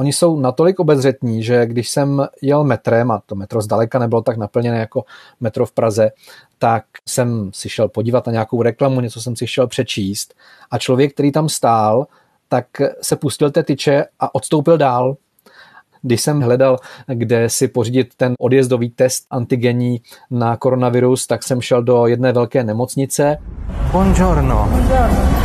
Oni 0.00 0.12
jsou 0.12 0.40
natolik 0.40 0.80
obezřetní, 0.80 1.42
že 1.42 1.66
když 1.66 1.90
jsem 1.90 2.26
jel 2.42 2.64
metrem, 2.64 3.10
a 3.10 3.22
to 3.26 3.34
metro 3.34 3.62
zdaleka 3.62 3.98
nebylo 3.98 4.22
tak 4.22 4.36
naplněné 4.36 4.78
jako 4.78 5.04
metro 5.40 5.66
v 5.66 5.72
Praze, 5.72 6.10
tak 6.58 6.84
jsem 7.08 7.50
si 7.54 7.68
šel 7.68 7.88
podívat 7.88 8.26
na 8.26 8.32
nějakou 8.32 8.62
reklamu, 8.62 9.00
něco 9.00 9.20
jsem 9.22 9.36
si 9.36 9.46
šel 9.46 9.66
přečíst 9.66 10.34
a 10.70 10.78
člověk, 10.78 11.14
který 11.14 11.32
tam 11.32 11.48
stál, 11.48 12.06
tak 12.48 12.66
se 13.02 13.16
pustil 13.16 13.50
té 13.50 13.62
tyče 13.62 14.04
a 14.20 14.34
odstoupil 14.34 14.78
dál. 14.78 15.16
Když 16.02 16.20
jsem 16.20 16.40
hledal, 16.40 16.78
kde 17.06 17.50
si 17.50 17.68
pořídit 17.68 18.14
ten 18.16 18.34
odjezdový 18.38 18.90
test 18.90 19.26
antigenní 19.30 20.00
na 20.30 20.56
koronavirus, 20.56 21.26
tak 21.26 21.42
jsem 21.42 21.60
šel 21.60 21.82
do 21.82 22.06
jedné 22.06 22.32
velké 22.32 22.64
nemocnice. 22.64 23.38
Buongiorno. 23.92 24.68
Buongiorno. 24.70 25.39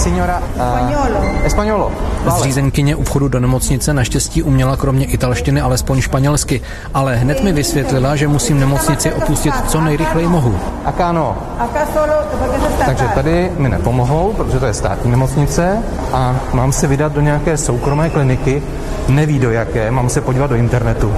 Signora 0.00 0.42
uh, 0.56 1.46
Españolo. 1.46 1.92
Zřízenkyně 2.26 2.96
u 2.96 3.02
vchodu 3.02 3.28
do 3.28 3.40
nemocnice 3.40 3.94
naštěstí 3.94 4.42
uměla 4.42 4.76
kromě 4.76 5.06
italštiny 5.06 5.60
alespoň 5.60 6.00
španělsky, 6.00 6.62
ale 6.94 7.16
hned 7.16 7.42
mi 7.42 7.52
vysvětlila, 7.52 8.16
že 8.16 8.28
musím 8.28 8.60
nemocnici 8.60 9.12
opustit 9.12 9.54
co 9.68 9.80
nejrychleji 9.80 10.28
mohu. 10.28 10.58
Akano. 10.84 11.36
Takže 12.84 13.04
tady 13.14 13.52
mi 13.56 13.68
nepomohou, 13.68 14.32
protože 14.32 14.60
to 14.60 14.66
je 14.66 14.74
státní 14.74 15.10
nemocnice 15.10 15.82
a 16.12 16.36
mám 16.52 16.72
se 16.72 16.86
vydat 16.86 17.12
do 17.12 17.20
nějaké 17.20 17.56
soukromé 17.56 18.10
kliniky, 18.10 18.62
neví 19.08 19.38
do 19.38 19.50
jaké, 19.50 19.90
mám 19.90 20.08
se 20.08 20.20
podívat 20.20 20.50
do 20.50 20.56
internetu. 20.56 21.14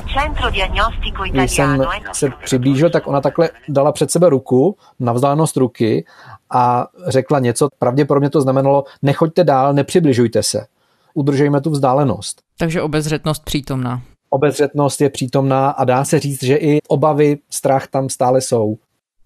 Když 1.30 1.52
jsem 1.52 1.84
se 2.12 2.30
přiblížil, 2.44 2.90
tak 2.90 3.06
ona 3.06 3.20
takhle 3.20 3.50
dala 3.68 3.92
před 3.92 4.10
sebe 4.10 4.28
ruku, 4.28 4.76
na 5.00 5.12
vzdálenost 5.12 5.56
ruky 5.56 6.04
a 6.52 6.87
řekla 7.06 7.38
něco, 7.38 7.68
pravděpodobně 7.78 8.30
to 8.30 8.40
znamenalo, 8.40 8.85
nechoďte 9.02 9.44
dál, 9.44 9.75
nepřibližujte 9.75 10.42
se, 10.42 10.66
udržejme 11.14 11.61
tu 11.61 11.71
vzdálenost. 11.71 12.42
Takže 12.59 12.82
obezřetnost 12.82 13.44
přítomná. 13.44 14.02
Obezřetnost 14.30 15.00
je 15.00 15.11
přítomná 15.11 15.71
a 15.71 15.85
dá 15.85 16.04
se 16.04 16.21
říct, 16.21 16.42
že 16.42 16.56
i 16.56 16.78
obavy, 16.88 17.38
strach 17.50 17.87
tam 17.87 18.09
stále 18.09 18.40
jsou. 18.40 18.76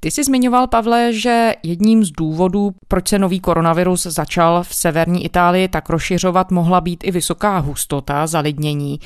Ty 0.01 0.11
jsi 0.11 0.25
zmiňoval, 0.25 0.67
Pavle, 0.67 1.13
že 1.13 1.53
jedním 1.63 2.05
z 2.05 2.11
důvodů, 2.11 2.75
proč 2.89 3.09
se 3.09 3.19
nový 3.19 3.41
koronavirus 3.41 4.03
začal 4.03 4.63
v 4.63 4.75
severní 4.75 5.25
Itálii 5.25 5.69
tak 5.69 5.89
rozšiřovat, 5.89 6.51
mohla 6.51 6.81
být 6.81 7.05
i 7.05 7.11
vysoká 7.11 7.59
hustota 7.59 8.27
zalidnění. 8.27 9.01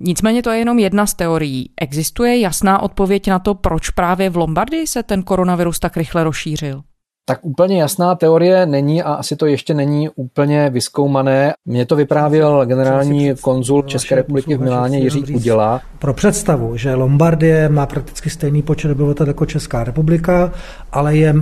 Nicméně 0.00 0.42
to 0.42 0.50
je 0.50 0.58
jenom 0.58 0.78
jedna 0.78 1.06
z 1.06 1.14
teorií. 1.14 1.70
Existuje 1.80 2.40
jasná 2.40 2.82
odpověď 2.82 3.28
na 3.28 3.38
to, 3.38 3.54
proč 3.54 3.90
právě 3.90 4.30
v 4.30 4.36
Lombardii 4.36 4.86
se 4.86 5.02
ten 5.02 5.22
koronavirus 5.22 5.78
tak 5.78 5.96
rychle 5.96 6.24
rozšířil? 6.24 6.82
Tak 7.24 7.38
úplně 7.42 7.80
jasná 7.80 8.14
teorie 8.14 8.66
není 8.66 9.02
a 9.02 9.12
asi 9.12 9.36
to 9.36 9.46
ještě 9.46 9.74
není 9.74 10.08
úplně 10.08 10.70
vyskoumané. 10.70 11.52
Mně 11.64 11.86
to 11.86 11.96
vyprávěl 11.96 12.66
generální 12.66 13.34
konzul 13.40 13.82
České 13.82 14.14
republiky 14.14 14.56
v 14.56 14.60
Miláně 14.60 14.98
Jiří 14.98 15.34
Uděla. 15.34 15.80
Pro 15.98 16.14
představu, 16.14 16.76
že 16.76 16.94
Lombardie 16.94 17.68
má 17.68 17.86
prakticky 17.86 18.30
stejný 18.30 18.62
počet 18.62 18.90
obyvatel 18.90 19.26
jako 19.26 19.46
Česká 19.46 19.84
republika, 19.84 20.52
ale 20.92 21.16
je 21.16 21.34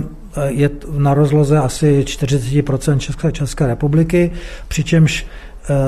je 0.47 0.69
na 0.97 1.13
rozloze 1.13 1.57
asi 1.57 2.03
40% 2.07 2.97
České, 2.97 3.31
České 3.31 3.67
republiky, 3.67 4.31
přičemž 4.67 5.25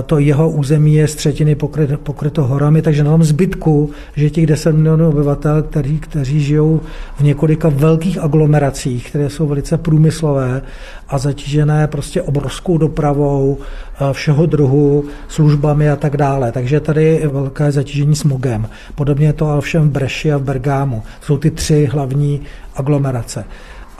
to 0.05 0.19
jeho 0.19 0.49
území 0.49 0.95
je 0.95 1.07
z 1.07 1.15
třetiny 1.15 1.55
pokryt, 1.55 1.99
pokryto 1.99 2.43
horami, 2.43 2.81
takže 2.81 3.03
na 3.03 3.11
tom 3.11 3.23
zbytku, 3.23 3.91
že 4.15 4.29
těch 4.29 4.45
10 4.45 4.71
milionů 4.71 5.09
obyvatel, 5.09 5.63
kteří, 5.63 5.99
kteří 5.99 6.41
žijou 6.41 6.81
v 7.17 7.21
několika 7.21 7.69
velkých 7.69 8.17
aglomeracích, 8.17 9.09
které 9.09 9.29
jsou 9.29 9.47
velice 9.47 9.77
průmyslové 9.77 10.61
a 11.09 11.17
zatížené 11.17 11.87
prostě 11.87 12.21
obrovskou 12.21 12.77
dopravou 12.77 13.57
eh, 13.59 14.13
všeho 14.13 14.45
druhu, 14.45 15.05
službami 15.27 15.89
a 15.89 15.95
tak 15.95 16.17
dále. 16.17 16.51
Takže 16.51 16.79
tady 16.79 17.03
je 17.03 17.27
velké 17.27 17.71
zatížení 17.71 18.15
smogem. 18.15 18.69
Podobně 18.95 19.27
je 19.27 19.33
to 19.33 19.49
ale 19.49 19.61
všem 19.61 19.89
v 19.89 19.91
Breši 19.91 20.31
a 20.31 20.37
v 20.37 20.43
Bergámu. 20.43 21.03
Jsou 21.21 21.37
ty 21.37 21.51
tři 21.51 21.89
hlavní 21.91 22.41
aglomerace. 22.75 23.45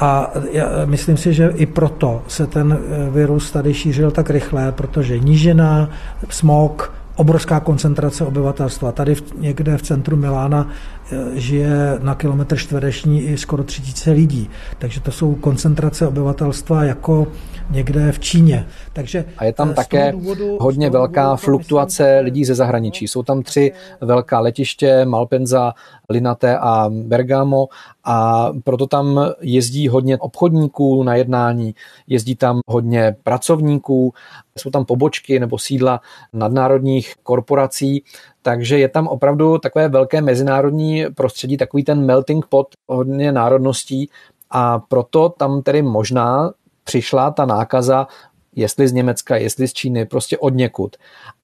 A 0.03 0.31
já 0.51 0.65
myslím 0.86 1.17
si, 1.17 1.33
že 1.33 1.53
i 1.55 1.65
proto 1.65 2.22
se 2.27 2.48
ten 2.48 2.79
eh, 2.79 3.10
virus 3.10 3.51
tady 3.51 3.74
šířil 3.74 4.12
tak 4.12 4.29
rychle, 4.29 4.72
protože 4.72 5.19
nížina, 5.19 5.89
smog, 6.29 6.93
obrovská 7.15 7.60
koncentrace 7.60 8.25
obyvatelstva. 8.25 8.91
Tady 8.91 9.15
v, 9.15 9.24
někde 9.39 9.77
v 9.77 9.81
centru 9.81 10.17
Milána 10.17 10.67
žije 11.34 12.00
na 12.01 12.15
kilometr 12.15 12.58
čtvereční 12.58 13.22
i 13.22 13.38
skoro 13.38 13.63
3000 13.63 14.12
lidí. 14.12 14.50
Takže 14.79 15.01
to 15.01 15.12
jsou 15.12 15.36
koncentrace 15.36 16.08
obyvatelstva 16.08 16.84
jako 16.84 17.27
někde 17.72 18.12
v 18.12 18.20
Číně. 18.20 18.67
Takže 18.93 19.25
a 19.38 19.46
je 19.46 19.53
tam 19.53 19.70
eh, 19.70 19.74
také 19.74 20.12
důvodu, 20.12 20.58
hodně 20.62 20.89
velká 20.89 21.36
fluktuace 21.36 22.20
lidí 22.20 22.46
ze 22.46 22.55
zahraničí. 22.55 23.08
Jsou 23.08 23.24
tam 23.24 23.43
tři 23.43 23.72
velká 24.01 24.39
letiště, 24.39 25.05
Malpenza, 25.05 25.74
Linate 26.10 26.58
a 26.58 26.89
Bergamo 26.89 27.67
a 28.03 28.50
proto 28.63 28.88
tam 28.88 29.20
jezdí 29.41 29.88
hodně 29.88 30.17
obchodníků 30.17 31.03
na 31.03 31.15
jednání, 31.15 31.75
jezdí 32.08 32.36
tam 32.36 32.60
hodně 32.67 33.15
pracovníků, 33.24 34.13
jsou 34.58 34.70
tam 34.70 34.86
pobočky 34.86 35.39
nebo 35.39 35.58
sídla 35.58 36.01
nadnárodních 36.34 37.15
korporací, 37.24 38.03
takže 38.43 38.79
je 38.79 38.89
tam 38.89 39.07
opravdu 39.07 39.57
takové 39.57 39.89
velké 39.89 40.21
mezinárodní 40.21 41.05
prostředí, 41.15 41.57
takový 41.57 41.83
ten 41.83 42.05
melting 42.05 42.45
pot 42.45 42.67
hodně 42.88 43.31
národností 43.31 44.09
a 44.51 44.79
proto 44.79 45.29
tam 45.29 45.62
tedy 45.62 45.81
možná 45.81 46.51
přišla 46.83 47.31
ta 47.31 47.45
nákaza, 47.45 48.07
jestli 48.55 48.88
z 48.88 48.93
Německa, 48.93 49.35
jestli 49.35 49.67
z 49.67 49.73
Číny, 49.73 50.05
prostě 50.05 50.38
od 50.38 50.53
někud. 50.53 50.95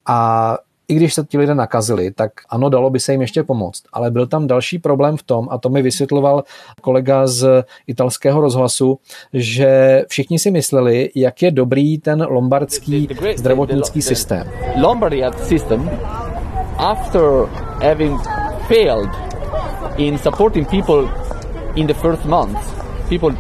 A 0.05 0.57
i 0.87 0.95
když 0.95 1.13
se 1.13 1.23
ti 1.23 1.37
lidé 1.37 1.55
nakazili, 1.55 2.11
tak 2.11 2.31
ano, 2.49 2.69
dalo 2.69 2.89
by 2.89 2.99
se 2.99 3.11
jim 3.11 3.21
ještě 3.21 3.43
pomoct. 3.43 3.83
Ale 3.93 4.11
byl 4.11 4.27
tam 4.27 4.47
další 4.47 4.79
problém 4.79 5.17
v 5.17 5.23
tom, 5.23 5.47
a 5.51 5.57
to 5.57 5.69
mi 5.69 5.81
vysvětloval 5.81 6.43
kolega 6.81 7.27
z 7.27 7.63
italského 7.87 8.41
rozhlasu, 8.41 8.99
že 9.33 10.01
všichni 10.07 10.39
si 10.39 10.51
mysleli, 10.51 11.11
jak 11.15 11.41
je 11.41 11.51
dobrý 11.51 11.97
ten 11.97 12.25
lombardský 12.29 13.07
zdravotnický 13.35 14.01
systém. 14.01 14.51
Lombardy 14.81 15.23
system, 15.43 15.89
after 16.79 17.45
having 17.81 18.17
failed 18.67 19.09
in 19.97 20.17
supporting 20.17 20.65
people 20.65 21.09
in 21.75 21.87
the 21.87 21.93
first 21.93 22.25
months, 22.25 22.59
people 23.09 23.35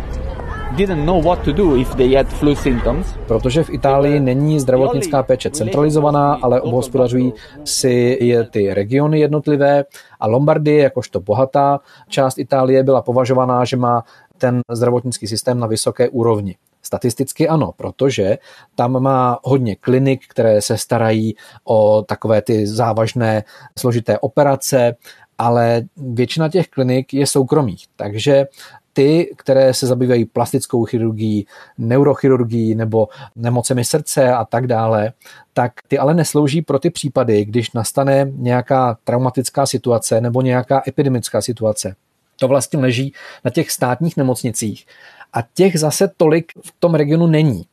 didn't 0.75 1.05
know 1.05 1.19
what 1.23 1.43
to 1.43 1.53
do 1.53 1.77
if 1.77 1.95
they 1.95 2.13
had 2.13 2.27
flu 2.27 2.55
symptoms. 2.55 3.07
Protože 3.27 3.63
v 3.63 3.69
Itálii 3.69 4.19
není 4.19 4.59
zdravotnická 4.59 5.23
péče 5.23 5.49
centralizovaná, 5.49 6.33
ale 6.41 6.61
obhospodařují 6.61 7.33
si 7.63 8.17
je 8.21 8.43
ty 8.43 8.73
regiony 8.73 9.19
jednotlivé 9.19 9.85
a 10.19 10.27
Lombardie, 10.27 10.83
jakožto 10.83 11.19
bohatá 11.19 11.79
část 12.07 12.37
Itálie, 12.37 12.83
byla 12.83 13.01
považovaná, 13.01 13.65
že 13.65 13.77
má 13.77 14.03
ten 14.37 14.61
zdravotnický 14.71 15.27
systém 15.27 15.59
na 15.59 15.67
vysoké 15.67 16.09
úrovni. 16.09 16.55
Statisticky 16.81 17.47
ano, 17.47 17.71
protože 17.77 18.37
tam 18.75 18.99
má 18.99 19.39
hodně 19.43 19.75
klinik, 19.75 20.27
které 20.27 20.61
se 20.61 20.77
starají 20.77 21.35
o 21.63 22.01
takové 22.01 22.41
ty 22.41 22.67
závažné 22.67 23.43
složité 23.79 24.19
operace, 24.19 24.95
ale 25.37 25.81
většina 25.97 26.49
těch 26.49 26.67
klinik 26.67 27.13
je 27.13 27.27
soukromých, 27.27 27.85
takže 27.95 28.47
ty, 28.93 29.33
které 29.35 29.73
se 29.73 29.87
zabývají 29.87 30.25
plastickou 30.25 30.85
chirurgií, 30.85 31.47
neurochirurgií 31.77 32.75
nebo 32.75 33.07
nemocemi 33.35 33.85
srdce 33.85 34.33
a 34.33 34.45
tak 34.45 34.67
dále, 34.67 35.13
tak 35.53 35.71
ty 35.87 35.97
ale 35.97 36.13
neslouží 36.13 36.61
pro 36.61 36.79
ty 36.79 36.89
případy, 36.89 37.45
když 37.45 37.71
nastane 37.71 38.31
nějaká 38.35 38.97
traumatická 39.03 39.65
situace 39.65 40.21
nebo 40.21 40.41
nějaká 40.41 40.81
epidemická 40.87 41.41
situace. 41.41 41.95
To 42.39 42.47
vlastně 42.47 42.79
leží 42.79 43.13
na 43.45 43.51
těch 43.51 43.71
státních 43.71 44.17
nemocnicích 44.17 44.85
a 45.33 45.39
těch 45.53 45.79
zase 45.79 46.11
tolik 46.17 46.51
v 46.63 46.73
tom 46.79 46.95
regionu 46.95 47.27
není. 47.27 47.65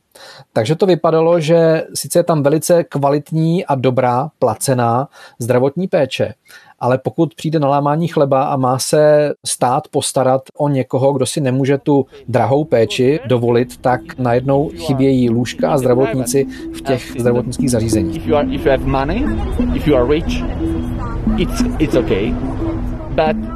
Takže 0.53 0.75
to 0.75 0.85
vypadalo, 0.85 1.39
že 1.39 1.83
sice 1.93 2.19
je 2.19 2.23
tam 2.23 2.43
velice 2.43 2.83
kvalitní 2.83 3.65
a 3.65 3.75
dobrá 3.75 4.29
placená 4.39 5.07
zdravotní 5.39 5.87
péče, 5.87 6.33
ale 6.79 6.97
pokud 6.97 7.35
přijde 7.35 7.59
na 7.59 7.67
lámání 7.67 8.07
chleba 8.07 8.43
a 8.43 8.57
má 8.57 8.79
se 8.79 9.33
stát 9.45 9.87
postarat 9.87 10.41
o 10.57 10.69
někoho, 10.69 11.13
kdo 11.13 11.25
si 11.25 11.41
nemůže 11.41 11.77
tu 11.77 12.05
drahou 12.27 12.63
péči 12.63 13.19
dovolit, 13.25 13.77
tak 13.77 14.01
najednou 14.17 14.69
chybějí 14.69 15.29
lůžka 15.29 15.71
a 15.71 15.77
zdravotníci 15.77 16.45
v 16.73 16.81
těch 16.81 17.11
zdravotnických 17.19 17.71
zařízeních. 17.71 18.27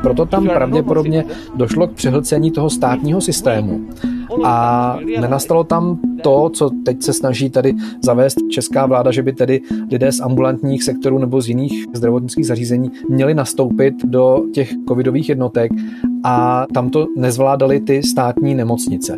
Proto 0.01 0.25
tam 0.25 0.47
pravděpodobně 0.47 1.25
došlo 1.55 1.87
k 1.87 1.91
přehlcení 1.91 2.51
toho 2.51 2.69
státního 2.69 3.21
systému. 3.21 3.81
A 4.43 4.97
nenastalo 5.19 5.63
tam 5.63 5.99
to, 6.23 6.49
co 6.53 6.69
teď 6.85 7.01
se 7.03 7.13
snaží 7.13 7.49
tady 7.49 7.73
zavést 8.03 8.37
česká 8.49 8.85
vláda, 8.85 9.11
že 9.11 9.23
by 9.23 9.33
tedy 9.33 9.61
lidé 9.91 10.11
z 10.11 10.19
ambulantních 10.19 10.83
sektorů 10.83 11.17
nebo 11.17 11.41
z 11.41 11.47
jiných 11.47 11.85
zdravotnických 11.93 12.47
zařízení 12.47 12.91
měli 13.09 13.33
nastoupit 13.33 13.93
do 14.05 14.43
těch 14.53 14.71
covidových 14.87 15.29
jednotek 15.29 15.71
a 16.23 16.65
tam 16.73 16.89
to 16.89 17.07
nezvládali 17.17 17.79
ty 17.79 18.03
státní 18.03 18.55
nemocnice. 18.55 19.17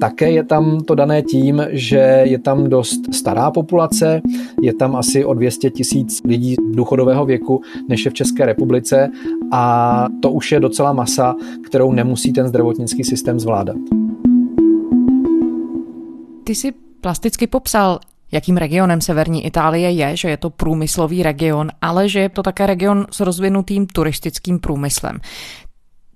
Také 0.00 0.30
je 0.30 0.44
tam 0.44 0.80
to 0.80 0.94
dané 0.94 1.22
tím, 1.22 1.66
že 1.70 2.22
je 2.24 2.38
tam 2.38 2.68
dost 2.68 3.14
stará 3.14 3.50
populace, 3.50 4.20
je 4.62 4.74
tam 4.74 4.96
asi 4.96 5.24
o 5.24 5.34
200 5.34 5.70
tisíc 5.70 6.20
lidí 6.24 6.56
důchodového 6.72 7.26
věku, 7.26 7.60
než 7.88 8.04
je 8.04 8.10
v 8.10 8.14
České 8.14 8.46
republice 8.46 9.10
a 9.52 10.06
to 10.22 10.30
už 10.30 10.52
je 10.52 10.60
docela 10.60 10.92
masa, 10.92 11.34
kterou 11.66 11.92
nemusí 11.92 12.32
ten 12.32 12.48
zdravotnický 12.48 13.04
systém 13.04 13.40
zvládat. 13.40 13.76
Ty 16.44 16.54
jsi 16.54 16.72
plasticky 17.00 17.46
popsal, 17.46 17.98
jakým 18.32 18.56
regionem 18.56 19.00
severní 19.00 19.46
Itálie 19.46 19.90
je, 19.90 20.16
že 20.16 20.28
je 20.28 20.36
to 20.36 20.50
průmyslový 20.50 21.22
region, 21.22 21.68
ale 21.80 22.08
že 22.08 22.20
je 22.20 22.28
to 22.28 22.42
také 22.42 22.66
region 22.66 23.06
s 23.10 23.20
rozvinutým 23.20 23.86
turistickým 23.86 24.58
průmyslem. 24.58 25.18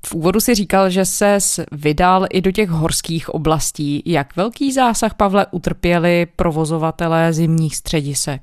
V 0.07 0.15
úvodu 0.15 0.41
si 0.41 0.55
říkal, 0.55 0.91
že 0.91 1.05
se 1.05 1.39
vydal 1.73 2.27
i 2.31 2.41
do 2.41 2.53
těch 2.53 2.69
horských 2.69 3.29
oblastí. 3.29 4.03
Jak 4.07 4.37
velký 4.37 4.73
zásah, 4.73 5.15
Pavle, 5.15 5.47
utrpěli 5.51 6.27
provozovatelé 6.37 7.33
zimních 7.33 7.77
středisek? 7.77 8.41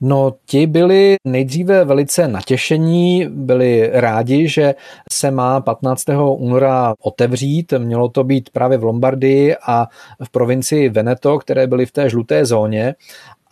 No, 0.00 0.34
ti 0.46 0.66
byli 0.66 1.16
nejdříve 1.26 1.84
velice 1.84 2.28
natěšení, 2.28 3.26
byli 3.30 3.90
rádi, 3.92 4.48
že 4.48 4.74
se 5.12 5.30
má 5.30 5.60
15. 5.60 6.04
února 6.36 6.94
otevřít. 7.02 7.72
Mělo 7.78 8.08
to 8.08 8.24
být 8.24 8.50
právě 8.50 8.78
v 8.78 8.84
Lombardii 8.84 9.56
a 9.66 9.86
v 10.24 10.30
provincii 10.30 10.88
Veneto, 10.88 11.38
které 11.38 11.66
byly 11.66 11.86
v 11.86 11.92
té 11.92 12.10
žluté 12.10 12.46
zóně 12.46 12.94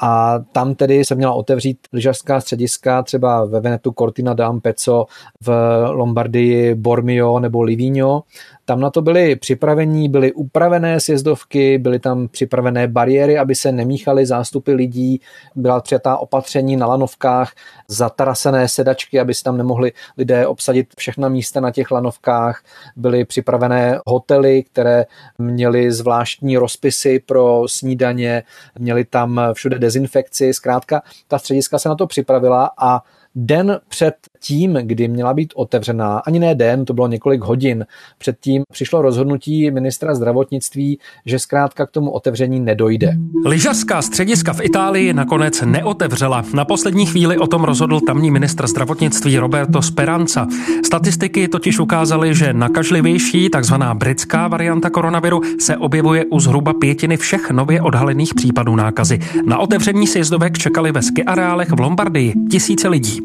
a 0.00 0.38
tam 0.52 0.74
tedy 0.74 1.04
se 1.04 1.14
měla 1.14 1.32
otevřít 1.32 1.78
lyžařská 1.92 2.40
střediska, 2.40 3.02
třeba 3.02 3.44
ve 3.44 3.60
Venetu 3.60 3.92
Cortina 3.98 4.34
d'Ampezzo, 4.34 5.06
v 5.40 5.48
Lombardii 5.90 6.74
Bormio 6.74 7.38
nebo 7.38 7.62
Livigno. 7.62 8.22
Tam 8.64 8.80
na 8.80 8.90
to 8.90 9.02
byli 9.02 9.36
připravení, 9.36 10.08
byly 10.08 10.32
upravené 10.32 11.00
sjezdovky, 11.00 11.78
byly 11.78 11.98
tam 11.98 12.28
připravené 12.28 12.88
bariéry, 12.88 13.38
aby 13.38 13.54
se 13.54 13.72
nemíchaly 13.72 14.26
zástupy 14.26 14.72
lidí, 14.72 15.20
byla 15.56 15.80
přijatá 15.80 16.16
opatření 16.16 16.76
na 16.76 16.86
lanovkách, 16.86 17.52
zatarasené 17.88 18.68
sedačky, 18.68 19.20
aby 19.20 19.34
se 19.34 19.42
tam 19.44 19.56
nemohli 19.56 19.92
lidé 20.18 20.46
obsadit 20.46 20.88
všechna 20.98 21.28
místa 21.28 21.60
na 21.60 21.70
těch 21.70 21.90
lanovkách, 21.90 22.62
byly 22.96 23.24
připravené 23.24 23.98
hotely, 24.06 24.62
které 24.62 25.06
měly 25.38 25.92
zvláštní 25.92 26.56
rozpisy 26.56 27.18
pro 27.26 27.62
snídaně, 27.66 28.42
měly 28.78 29.04
tam 29.04 29.40
všude 29.52 29.78
dezinfekci, 29.78 30.54
zkrátka 30.54 31.02
ta 31.28 31.38
střediska 31.38 31.78
se 31.78 31.88
na 31.88 31.94
to 31.94 32.06
připravila 32.06 32.70
a 32.78 33.02
den 33.34 33.80
před 33.88 34.14
tím, 34.40 34.78
kdy 34.82 35.08
měla 35.08 35.34
být 35.34 35.52
otevřená, 35.56 36.18
ani 36.18 36.38
ne 36.38 36.54
den, 36.54 36.84
to 36.84 36.94
bylo 36.94 37.08
několik 37.08 37.42
hodin, 37.42 37.86
předtím 38.18 38.62
přišlo 38.72 39.02
rozhodnutí 39.02 39.70
ministra 39.70 40.14
zdravotnictví, 40.14 40.98
že 41.26 41.38
zkrátka 41.38 41.86
k 41.86 41.90
tomu 41.90 42.10
otevření 42.10 42.60
nedojde. 42.60 43.16
Lyžařská 43.44 44.02
střediska 44.02 44.52
v 44.52 44.60
Itálii 44.60 45.12
nakonec 45.12 45.62
neotevřela. 45.62 46.44
Na 46.54 46.64
poslední 46.64 47.06
chvíli 47.06 47.38
o 47.38 47.46
tom 47.46 47.64
rozhodl 47.64 48.00
tamní 48.00 48.30
ministr 48.30 48.66
zdravotnictví 48.66 49.38
Roberto 49.38 49.82
Speranza. 49.82 50.46
Statistiky 50.84 51.48
totiž 51.48 51.78
ukázaly, 51.78 52.34
že 52.34 52.52
nakažlivější, 52.52 53.50
takzvaná 53.50 53.94
britská 53.94 54.48
varianta 54.48 54.90
koronaviru, 54.90 55.40
se 55.58 55.76
objevuje 55.76 56.24
u 56.24 56.40
zhruba 56.40 56.72
pětiny 56.72 57.16
všech 57.16 57.50
nově 57.50 57.82
odhalených 57.82 58.34
případů 58.34 58.76
nákazy. 58.76 59.18
Na 59.46 59.58
otevření 59.58 60.06
sjezdovek 60.06 60.58
čekali 60.58 60.92
ve 60.92 61.02
ski 61.02 61.24
areálech 61.24 61.70
v 61.70 61.80
Lombardii 61.80 62.34
tisíce 62.50 62.88
lidí. 62.88 63.21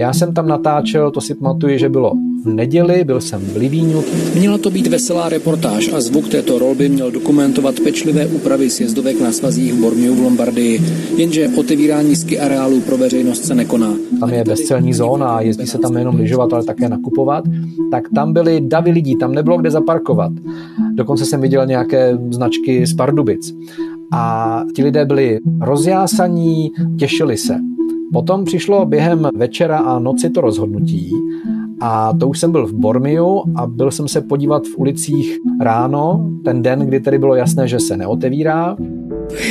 Já 0.00 0.12
jsem 0.12 0.34
tam 0.34 0.48
natáčel, 0.48 1.10
to 1.10 1.20
si 1.20 1.34
pamatuju, 1.34 1.78
že 1.78 1.88
bylo 1.88 2.12
v 2.44 2.48
neděli, 2.48 3.04
byl 3.04 3.20
jsem 3.20 3.40
v 3.40 3.56
Livínu. 3.56 4.02
Měla 4.34 4.58
to 4.58 4.70
být 4.70 4.86
veselá 4.86 5.28
reportáž 5.28 5.92
a 5.92 6.00
zvuk 6.00 6.28
této 6.28 6.58
rolby 6.58 6.88
měl 6.88 7.10
dokumentovat 7.10 7.80
pečlivé 7.80 8.26
úpravy 8.26 8.70
sjezdovek 8.70 9.20
na 9.20 9.32
svazích 9.32 9.72
v 9.72 9.80
Bormiu 9.80 10.14
v 10.14 10.20
Lombardii, 10.20 10.80
jenže 11.16 11.48
otevírání 11.56 12.16
ski 12.16 12.40
areálu 12.40 12.80
pro 12.80 12.96
veřejnost 12.96 13.44
se 13.44 13.54
nekoná. 13.54 13.94
Tam 14.20 14.30
je 14.30 14.44
bezcelní 14.44 14.94
zóna 14.94 15.26
a 15.26 15.40
jezdí 15.40 15.66
se 15.66 15.78
tam 15.78 15.94
nejenom 15.94 16.16
lyžovat, 16.16 16.52
ale 16.52 16.64
také 16.64 16.88
nakupovat. 16.88 17.44
Tak 17.90 18.04
tam 18.14 18.32
byly 18.32 18.60
davy 18.60 18.90
lidí, 18.90 19.16
tam 19.16 19.34
nebylo 19.34 19.58
kde 19.58 19.70
zaparkovat. 19.70 20.32
Dokonce 20.94 21.24
jsem 21.24 21.40
viděl 21.40 21.66
nějaké 21.66 22.18
značky 22.30 22.86
z 22.86 22.94
Pardubic. 22.94 23.54
A 24.12 24.62
ti 24.76 24.84
lidé 24.84 25.04
byli 25.04 25.38
rozjásaní, 25.60 26.70
těšili 26.98 27.36
se. 27.36 27.69
Potom 28.12 28.44
přišlo 28.44 28.86
během 28.86 29.28
večera 29.34 29.78
a 29.78 29.98
noci 29.98 30.30
to 30.30 30.40
rozhodnutí 30.40 31.10
a 31.80 32.12
to 32.12 32.28
už 32.28 32.38
jsem 32.38 32.52
byl 32.52 32.66
v 32.66 32.72
Bormiu 32.72 33.42
a 33.56 33.66
byl 33.66 33.90
jsem 33.90 34.08
se 34.08 34.20
podívat 34.20 34.66
v 34.66 34.78
ulicích 34.78 35.38
ráno, 35.60 36.30
ten 36.44 36.62
den, 36.62 36.80
kdy 36.80 37.00
tedy 37.00 37.18
bylo 37.18 37.34
jasné, 37.34 37.68
že 37.68 37.80
se 37.80 37.96
neotevírá. 37.96 38.76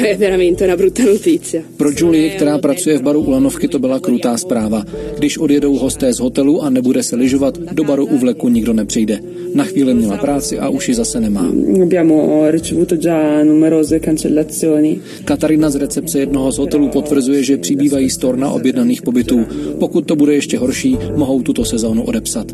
Je 0.07 0.17
veramente 0.17 0.65
una 0.65 0.75
brutta 0.75 1.03
notizia. 1.03 1.61
Pro 1.77 1.89
Julie, 1.97 2.29
která 2.29 2.57
pracuje 2.57 2.97
v 2.97 3.01
baru 3.01 3.21
u 3.21 3.29
Lanovky, 3.29 3.67
to 3.67 3.79
byla 3.79 3.99
krutá 3.99 4.37
zpráva. 4.37 4.83
Když 5.17 5.37
odjedou 5.37 5.77
hosté 5.77 6.13
z 6.13 6.19
hotelu 6.19 6.63
a 6.63 6.69
nebude 6.69 7.03
se 7.03 7.15
lyžovat, 7.15 7.57
do 7.57 7.83
baru 7.83 8.05
u 8.05 8.17
vleku 8.17 8.49
nikdo 8.49 8.73
nepřijde. 8.73 9.19
Na 9.53 9.63
chvíli 9.63 9.93
měla 9.93 10.17
práci 10.17 10.59
a 10.59 10.69
už 10.69 10.87
ji 10.89 10.95
zase 10.95 11.19
nemá. 11.19 11.51
Abbiamo 11.83 12.51
ricevuto 12.51 12.95
già 12.95 13.43
numerose 13.43 13.99
cancellazioni. 13.99 14.99
Katarina 15.25 15.69
z 15.69 15.75
recepce 15.75 16.19
jednoho 16.19 16.51
z 16.51 16.57
hotelů 16.57 16.89
potvrzuje, 16.89 17.43
že 17.43 17.57
přibývají 17.57 18.09
storna 18.09 18.51
objednaných 18.51 19.01
pobytů. 19.01 19.45
Pokud 19.79 20.05
to 20.05 20.15
bude 20.15 20.33
ještě 20.33 20.57
horší, 20.57 20.97
mohou 21.15 21.41
tuto 21.41 21.65
sezónu 21.65 22.03
odepsat. 22.03 22.47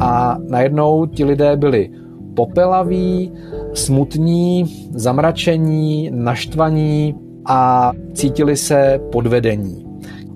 A 0.00 0.38
najednou 0.48 1.06
ti 1.06 1.24
lidé 1.24 1.56
byli 1.56 1.90
popelaví, 2.34 3.32
smutní, 3.78 4.64
zamračení, 4.94 6.10
naštvaní 6.14 7.14
a 7.44 7.92
cítili 8.14 8.56
se 8.56 9.00
podvedení. 9.12 9.84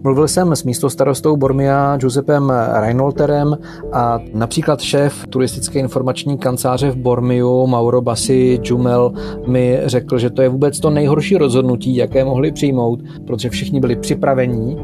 Mluvil 0.04 0.28
jsem 0.28 0.56
s 0.56 0.64
místostarostou 0.64 1.36
Bormia 1.36 1.96
Giuseppem 1.96 2.52
Reinolterem 2.80 3.58
a 3.92 4.18
například 4.34 4.80
šéf 4.80 5.26
turistické 5.30 5.78
informační 5.78 6.38
kanceláře 6.38 6.90
v 6.90 6.96
Bormiu 6.96 7.66
Mauro 7.66 8.00
Bassi 8.00 8.60
Jumel 8.64 9.12
mi 9.46 9.80
řekl, 9.84 10.18
že 10.18 10.30
to 10.30 10.42
je 10.42 10.48
vůbec 10.48 10.80
to 10.80 10.90
nejhorší 10.90 11.36
rozhodnutí, 11.36 11.96
jaké 11.96 12.24
mohli 12.24 12.52
přijmout, 12.52 13.00
protože 13.26 13.50
všichni 13.50 13.80
byli 13.80 13.96
připravení 13.96 14.76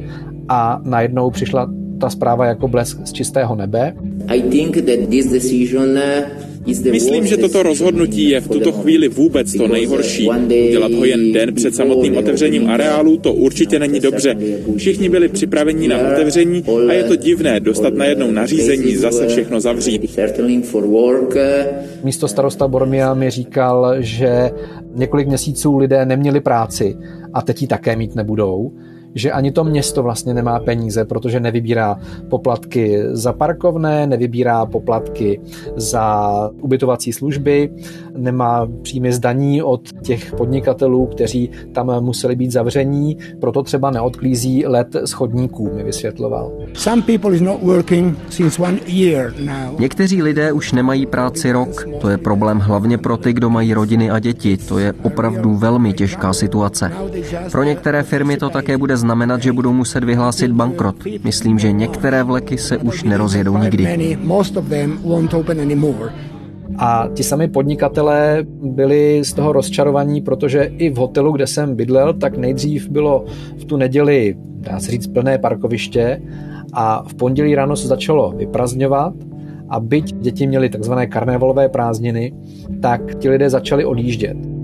a 0.48 0.80
najednou 0.84 1.30
přišla 1.30 1.70
ta 2.00 2.10
zpráva 2.10 2.46
jako 2.46 2.68
blesk 2.68 3.06
z 3.06 3.12
čistého 3.12 3.56
nebe. 3.56 3.94
I 4.28 4.42
think 4.42 4.76
that 4.76 5.08
this 5.10 5.26
decision 5.26 5.98
Myslím, 6.90 7.26
že 7.26 7.37
toto 7.37 7.62
rozhodnutí 7.62 8.31
je 8.31 8.40
v 8.40 8.48
tuto 8.48 8.72
chvíli 8.72 9.09
vůbec 9.09 9.54
to 9.54 9.68
nejhorší. 9.68 10.28
Udělat 10.68 10.92
ho 10.92 11.04
jen 11.04 11.33
den 11.33 11.54
před 11.54 11.74
samotným 11.74 12.16
otevřením 12.16 12.70
areálu, 12.70 13.16
to 13.16 13.33
určitě 13.33 13.78
není 13.78 14.00
dobře. 14.00 14.37
Všichni 14.76 15.09
byli 15.09 15.28
připraveni 15.28 15.88
na 15.88 15.98
otevření 15.98 16.64
a 16.88 16.92
je 16.92 17.04
to 17.04 17.16
divné 17.16 17.61
dostat 17.61 17.94
najednou 17.94 18.31
nařízení 18.31 18.96
zase 18.96 19.28
všechno 19.28 19.61
zavřít. 19.61 20.18
Místo 22.04 22.28
starosta 22.28 22.68
Bormia 22.68 23.14
mi 23.14 23.31
říkal, 23.31 23.94
že 23.98 24.50
několik 24.94 25.28
měsíců 25.28 25.78
lidé 25.78 26.07
neměli 26.07 26.40
práci 26.40 26.96
a 27.35 27.42
teď 27.42 27.62
ji 27.62 27.68
také 27.68 27.96
mít 27.96 28.14
nebudou 28.14 28.72
že 29.18 29.33
ani 29.33 29.52
to 29.52 29.64
město 29.64 30.02
vlastně 30.02 30.35
nemá 30.35 30.61
peníze, 30.61 31.04
protože 31.04 31.40
nevybírá 31.40 32.00
poplatky 32.28 33.02
za 33.11 33.33
parkovné, 33.33 34.07
nevybírá 34.07 34.66
poplatky 34.66 35.40
za 35.76 36.31
ubytovací 36.61 37.12
služby, 37.12 37.70
nemá 38.16 38.68
příjmy 38.83 39.12
zdaní 39.12 39.62
od 39.62 39.81
těch 40.02 40.35
podnikatelů, 40.35 41.07
kteří 41.07 41.50
tam 41.72 42.04
museli 42.04 42.37
být 42.37 42.52
zavření, 42.52 43.16
proto 43.40 43.62
třeba 43.62 43.90
neodklízí 43.90 44.66
let 44.66 44.96
schodníků, 45.04 45.70
mi 45.74 45.83
vysvětloval. 45.83 46.52
Někteří 49.78 50.22
lidé 50.22 50.52
už 50.52 50.72
nemají 50.72 51.07
práci 51.07 51.52
rok. 51.52 51.88
To 52.00 52.09
je 52.09 52.18
problém 52.18 52.59
hlavně 52.59 52.98
pro 52.98 53.16
ty, 53.16 53.33
kdo 53.33 53.50
mají 53.50 53.74
rodiny 53.74 54.11
a 54.11 54.18
děti. 54.18 54.57
To 54.57 54.78
je 54.78 54.94
opravdu 55.02 55.54
velmi 55.54 55.92
těžká 55.92 56.33
situace. 56.33 56.92
Pro 57.52 57.62
některé 57.62 58.02
firmy 58.02 58.37
to 58.37 58.50
také 58.50 58.78
bude 58.78 58.96
znamenat, 58.96 59.07
že 59.42 59.52
budou 59.52 59.72
muset 59.72 60.04
vyhlásit 60.04 60.52
bankrot. 60.52 60.96
Myslím, 61.24 61.58
že 61.58 61.72
některé 61.72 62.22
vleky 62.22 62.58
se 62.58 62.78
už 62.78 63.02
nerozjedou 63.02 63.58
nikdy. 63.58 64.18
A 66.78 67.08
ti 67.14 67.22
sami 67.22 67.48
podnikatelé 67.48 68.44
byli 68.62 69.24
z 69.24 69.32
toho 69.32 69.52
rozčarovaní, 69.52 70.20
protože 70.20 70.62
i 70.62 70.90
v 70.90 70.96
hotelu, 70.96 71.32
kde 71.32 71.46
jsem 71.46 71.76
bydlel, 71.76 72.14
tak 72.14 72.36
nejdřív 72.36 72.88
bylo 72.88 73.24
v 73.58 73.64
tu 73.64 73.76
neděli, 73.76 74.36
dá 74.38 74.80
se 74.80 74.90
říct, 74.90 75.06
plné 75.06 75.38
parkoviště 75.38 76.22
a 76.72 77.02
v 77.08 77.14
pondělí 77.14 77.54
ráno 77.54 77.76
se 77.76 77.88
začalo 77.88 78.32
vyprazňovat 78.36 79.14
a 79.68 79.80
byť 79.80 80.14
děti 80.14 80.46
měly 80.46 80.68
takzvané 80.68 81.06
karnevalové 81.06 81.68
prázdniny, 81.68 82.32
tak 82.80 83.14
ti 83.14 83.28
lidé 83.28 83.50
začali 83.50 83.84
odjíždět. 83.84 84.57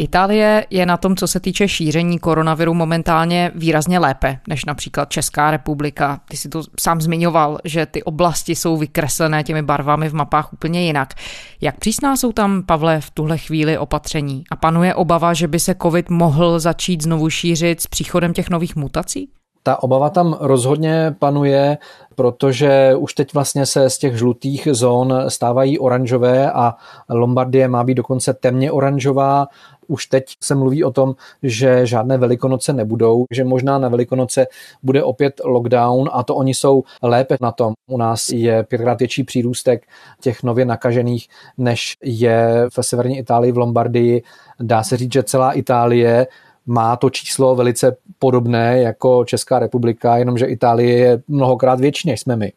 Itálie 0.00 0.66
je 0.70 0.86
na 0.86 0.96
tom, 0.96 1.16
co 1.16 1.26
se 1.26 1.40
týče 1.40 1.68
šíření 1.68 2.18
koronaviru, 2.18 2.74
momentálně 2.74 3.52
výrazně 3.54 3.98
lépe 3.98 4.38
než 4.48 4.64
například 4.64 5.10
Česká 5.10 5.50
republika. 5.50 6.20
Ty 6.28 6.36
si 6.36 6.48
to 6.48 6.62
sám 6.80 7.00
zmiňoval, 7.00 7.58
že 7.64 7.86
ty 7.86 8.02
oblasti 8.02 8.54
jsou 8.54 8.76
vykreslené 8.76 9.44
těmi 9.44 9.62
barvami 9.62 10.08
v 10.08 10.14
mapách 10.14 10.52
úplně 10.52 10.82
jinak. 10.82 11.14
Jak 11.60 11.78
přísná 11.78 12.16
jsou 12.16 12.32
tam, 12.32 12.62
Pavle, 12.62 13.00
v 13.00 13.10
tuhle 13.10 13.38
chvíli 13.38 13.78
opatření? 13.78 14.44
A 14.50 14.56
panuje 14.56 14.94
obava, 14.94 15.34
že 15.34 15.48
by 15.48 15.60
se 15.60 15.74
COVID 15.82 16.10
mohl 16.10 16.58
začít 16.58 17.02
znovu 17.02 17.30
šířit 17.30 17.80
s 17.80 17.86
příchodem 17.86 18.32
těch 18.32 18.50
nových 18.50 18.76
mutací? 18.76 19.28
Ta 19.62 19.82
obava 19.82 20.10
tam 20.10 20.36
rozhodně 20.40 21.14
panuje, 21.18 21.78
protože 22.14 22.94
už 22.98 23.14
teď 23.14 23.34
vlastně 23.34 23.66
se 23.66 23.90
z 23.90 23.98
těch 23.98 24.16
žlutých 24.16 24.68
zón 24.70 25.14
stávají 25.28 25.78
oranžové 25.78 26.52
a 26.52 26.74
Lombardie 27.08 27.68
má 27.68 27.84
být 27.84 27.94
dokonce 27.94 28.34
temně 28.34 28.72
oranžová. 28.72 29.48
Už 29.90 30.06
teď 30.06 30.24
se 30.42 30.54
mluví 30.54 30.84
o 30.84 30.90
tom, 30.90 31.14
že 31.42 31.86
žádné 31.86 32.18
velikonoce 32.18 32.72
nebudou, 32.72 33.24
že 33.30 33.44
možná 33.44 33.78
na 33.78 33.88
velikonoce 33.88 34.46
bude 34.82 35.02
opět 35.02 35.40
lockdown 35.44 36.10
a 36.12 36.22
to 36.22 36.34
oni 36.34 36.54
jsou 36.54 36.82
lépe 37.02 37.36
na 37.40 37.52
tom. 37.52 37.72
U 37.90 37.96
nás 37.96 38.28
je 38.28 38.62
pětkrát 38.62 38.98
větší 38.98 39.24
přírůstek 39.24 39.86
těch 40.20 40.42
nově 40.42 40.64
nakažených, 40.64 41.28
než 41.58 41.96
je 42.04 42.66
v 42.68 42.82
severní 42.86 43.18
Itálii 43.18 43.52
v 43.52 43.58
Lombardii. 43.58 44.22
Dá 44.60 44.82
se 44.82 44.96
říct, 44.96 45.12
že 45.12 45.22
celá 45.22 45.52
Itálie 45.52 46.26
má 46.66 46.96
to 46.96 47.10
číslo 47.10 47.54
velice 47.54 47.96
podobné 48.18 48.80
jako 48.80 49.24
Česká 49.24 49.58
republika, 49.58 50.16
jenomže 50.16 50.46
Itálie 50.46 50.98
je 50.98 51.22
mnohokrát 51.28 51.80
větší, 51.80 52.08
než 52.08 52.20
jsme 52.20 52.36
my 52.36 52.52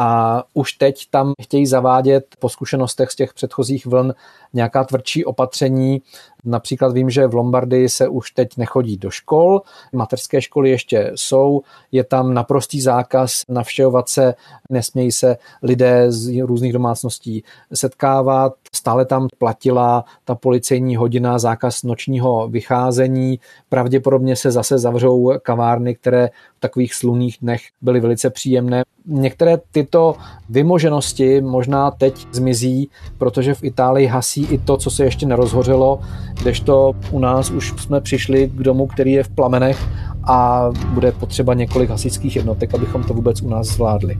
a 0.00 0.42
už 0.54 0.72
teď 0.72 1.06
tam 1.10 1.32
chtějí 1.42 1.66
zavádět 1.66 2.26
po 2.38 2.48
zkušenostech 2.48 3.10
z 3.10 3.16
těch 3.16 3.34
předchozích 3.34 3.86
vln 3.86 4.14
nějaká 4.52 4.84
tvrdší 4.84 5.24
opatření. 5.24 6.02
Například 6.44 6.92
vím, 6.92 7.10
že 7.10 7.26
v 7.26 7.34
Lombardii 7.34 7.88
se 7.88 8.08
už 8.08 8.30
teď 8.30 8.56
nechodí 8.56 8.96
do 8.96 9.10
škol, 9.10 9.62
mateřské 9.92 10.42
školy 10.42 10.70
ještě 10.70 11.12
jsou, 11.14 11.60
je 11.92 12.04
tam 12.04 12.34
naprostý 12.34 12.80
zákaz 12.80 13.42
navštěvovat 13.48 14.08
se, 14.08 14.34
nesmějí 14.70 15.12
se 15.12 15.36
lidé 15.62 16.12
z 16.12 16.40
různých 16.40 16.72
domácností 16.72 17.44
setkávat, 17.74 18.54
stále 18.74 19.04
tam 19.04 19.28
platila 19.38 20.04
ta 20.24 20.34
policejní 20.34 20.96
hodina, 20.96 21.38
zákaz 21.38 21.82
nočního 21.82 22.48
vycházení, 22.48 23.40
pravděpodobně 23.68 24.36
se 24.36 24.50
zase 24.50 24.78
zavřou 24.78 25.32
kavárny, 25.42 25.94
které 25.94 26.30
v 26.56 26.60
takových 26.60 26.94
slunných 26.94 27.36
dnech 27.42 27.60
byly 27.80 28.00
velice 28.00 28.30
příjemné. 28.30 28.82
Některé 29.06 29.58
tyto 29.72 30.14
vymoženosti 30.48 31.40
možná 31.40 31.90
teď 31.90 32.26
zmizí, 32.32 32.90
protože 33.18 33.54
v 33.54 33.64
Itálii 33.64 34.06
hasí 34.06 34.44
i 34.44 34.58
to, 34.58 34.76
co 34.76 34.90
se 34.90 35.04
ještě 35.04 35.26
nerozhořelo, 35.26 36.00
kdežto 36.40 36.92
u 37.10 37.18
nás 37.18 37.50
už 37.50 37.74
jsme 37.78 38.00
přišli 38.00 38.50
k 38.54 38.62
domu, 38.62 38.86
který 38.86 39.12
je 39.12 39.22
v 39.22 39.28
plamenech 39.28 39.88
a 40.24 40.70
bude 40.88 41.12
potřeba 41.12 41.54
několik 41.54 41.90
hasičských 41.90 42.36
jednotek, 42.36 42.74
abychom 42.74 43.04
to 43.04 43.14
vůbec 43.14 43.42
u 43.42 43.48
nás 43.48 43.66
zvládli. 43.66 44.18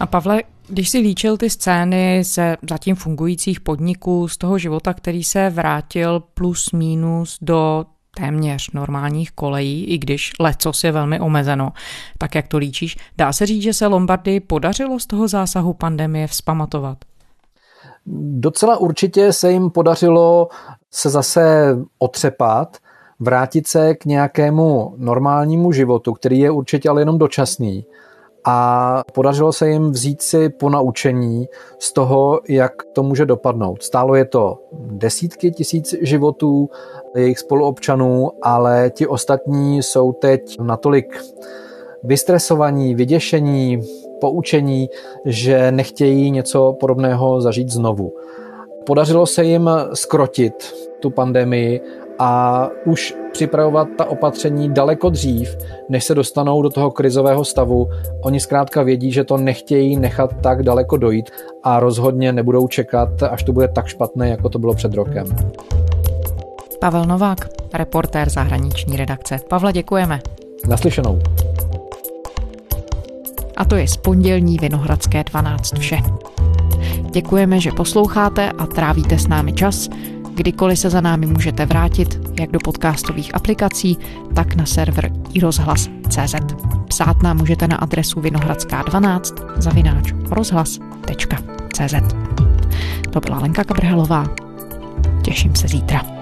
A 0.00 0.06
Pavle, 0.06 0.42
když 0.68 0.88
si 0.88 0.98
líčil 0.98 1.36
ty 1.36 1.50
scény 1.50 2.24
ze 2.24 2.56
zatím 2.70 2.96
fungujících 2.96 3.60
podniků, 3.60 4.28
z 4.28 4.36
toho 4.38 4.58
života, 4.58 4.94
který 4.94 5.24
se 5.24 5.50
vrátil 5.50 6.20
plus 6.34 6.72
minus 6.72 7.38
do 7.42 7.84
téměř 8.16 8.70
normálních 8.70 9.32
kolejí, 9.32 9.84
i 9.84 9.98
když 9.98 10.32
lecos 10.40 10.84
je 10.84 10.92
velmi 10.92 11.20
omezeno, 11.20 11.72
tak 12.18 12.34
jak 12.34 12.48
to 12.48 12.58
líčíš, 12.58 12.96
dá 13.18 13.32
se 13.32 13.46
říct, 13.46 13.62
že 13.62 13.72
se 13.72 13.86
Lombardy 13.86 14.40
podařilo 14.40 15.00
z 15.00 15.06
toho 15.06 15.28
zásahu 15.28 15.74
pandemie 15.74 16.26
vzpamatovat? 16.26 16.98
Docela 18.06 18.76
určitě 18.76 19.32
se 19.32 19.52
jim 19.52 19.70
podařilo 19.70 20.48
se 20.90 21.10
zase 21.10 21.76
otřepat, 21.98 22.76
vrátit 23.20 23.66
se 23.66 23.94
k 23.94 24.04
nějakému 24.04 24.94
normálnímu 24.96 25.72
životu, 25.72 26.12
který 26.12 26.38
je 26.38 26.50
určitě 26.50 26.88
ale 26.88 27.00
jenom 27.00 27.18
dočasný 27.18 27.84
a 28.44 29.02
podařilo 29.12 29.52
se 29.52 29.70
jim 29.70 29.90
vzít 29.90 30.22
si 30.22 30.48
po 30.48 30.70
naučení 30.70 31.46
z 31.78 31.92
toho, 31.92 32.40
jak 32.48 32.72
to 32.92 33.02
může 33.02 33.26
dopadnout. 33.26 33.82
Stálo 33.82 34.14
je 34.14 34.24
to 34.24 34.58
desítky 34.72 35.50
tisíc 35.50 35.94
životů 36.00 36.70
jejich 37.16 37.38
spoluobčanů, 37.38 38.30
ale 38.42 38.90
ti 38.90 39.06
ostatní 39.06 39.82
jsou 39.82 40.12
teď 40.12 40.60
natolik 40.60 41.20
vystresovaní, 42.04 42.94
vyděšení, 42.94 43.80
poučení, 44.22 44.88
že 45.24 45.72
nechtějí 45.72 46.30
něco 46.30 46.76
podobného 46.80 47.40
zažít 47.40 47.68
znovu. 47.68 48.12
Podařilo 48.86 49.26
se 49.26 49.44
jim 49.44 49.70
skrotit 49.94 50.54
tu 51.00 51.10
pandemii 51.10 51.80
a 52.18 52.68
už 52.86 53.14
připravovat 53.32 53.88
ta 53.98 54.04
opatření 54.04 54.70
daleko 54.74 55.10
dřív, 55.10 55.56
než 55.88 56.04
se 56.04 56.14
dostanou 56.14 56.62
do 56.62 56.70
toho 56.70 56.90
krizového 56.90 57.44
stavu. 57.44 57.88
Oni 58.24 58.40
zkrátka 58.40 58.82
vědí, 58.82 59.12
že 59.12 59.24
to 59.24 59.36
nechtějí 59.36 59.96
nechat 59.96 60.30
tak 60.42 60.62
daleko 60.62 60.96
dojít 60.96 61.30
a 61.62 61.80
rozhodně 61.80 62.32
nebudou 62.32 62.68
čekat, 62.68 63.22
až 63.22 63.42
to 63.42 63.52
bude 63.52 63.68
tak 63.68 63.86
špatné, 63.86 64.28
jako 64.28 64.48
to 64.48 64.58
bylo 64.58 64.74
před 64.74 64.94
rokem. 64.94 65.26
Pavel 66.80 67.04
Novák, 67.04 67.48
reportér 67.74 68.30
zahraniční 68.30 68.96
redakce. 68.96 69.40
Pavle, 69.48 69.72
děkujeme. 69.72 70.20
Naslyšenou. 70.68 71.18
A 73.62 73.64
to 73.64 73.76
je 73.76 73.88
z 73.88 73.96
pondělní 73.96 74.58
Vinohradské 74.58 75.24
12 75.24 75.78
vše. 75.78 75.98
Děkujeme, 77.12 77.60
že 77.60 77.72
posloucháte 77.72 78.50
a 78.50 78.66
trávíte 78.66 79.18
s 79.18 79.28
námi 79.28 79.52
čas. 79.52 79.88
Kdykoliv 80.34 80.78
se 80.78 80.90
za 80.90 81.00
námi 81.00 81.26
můžete 81.26 81.66
vrátit, 81.66 82.20
jak 82.40 82.50
do 82.50 82.58
podcastových 82.64 83.34
aplikací, 83.34 83.98
tak 84.34 84.54
na 84.54 84.66
server 84.66 85.12
iRozhlas.cz. 85.32 86.34
Psát 86.88 87.22
nám 87.22 87.36
můžete 87.36 87.68
na 87.68 87.76
adresu 87.76 88.20
vinohradská12 88.20 89.34
zavináč 89.56 90.12
rozhlas.cz. 90.30 91.94
To 93.10 93.20
byla 93.20 93.38
Lenka 93.38 93.64
Kabrhelová. 93.64 94.26
Těším 95.24 95.54
se 95.54 95.68
zítra. 95.68 96.21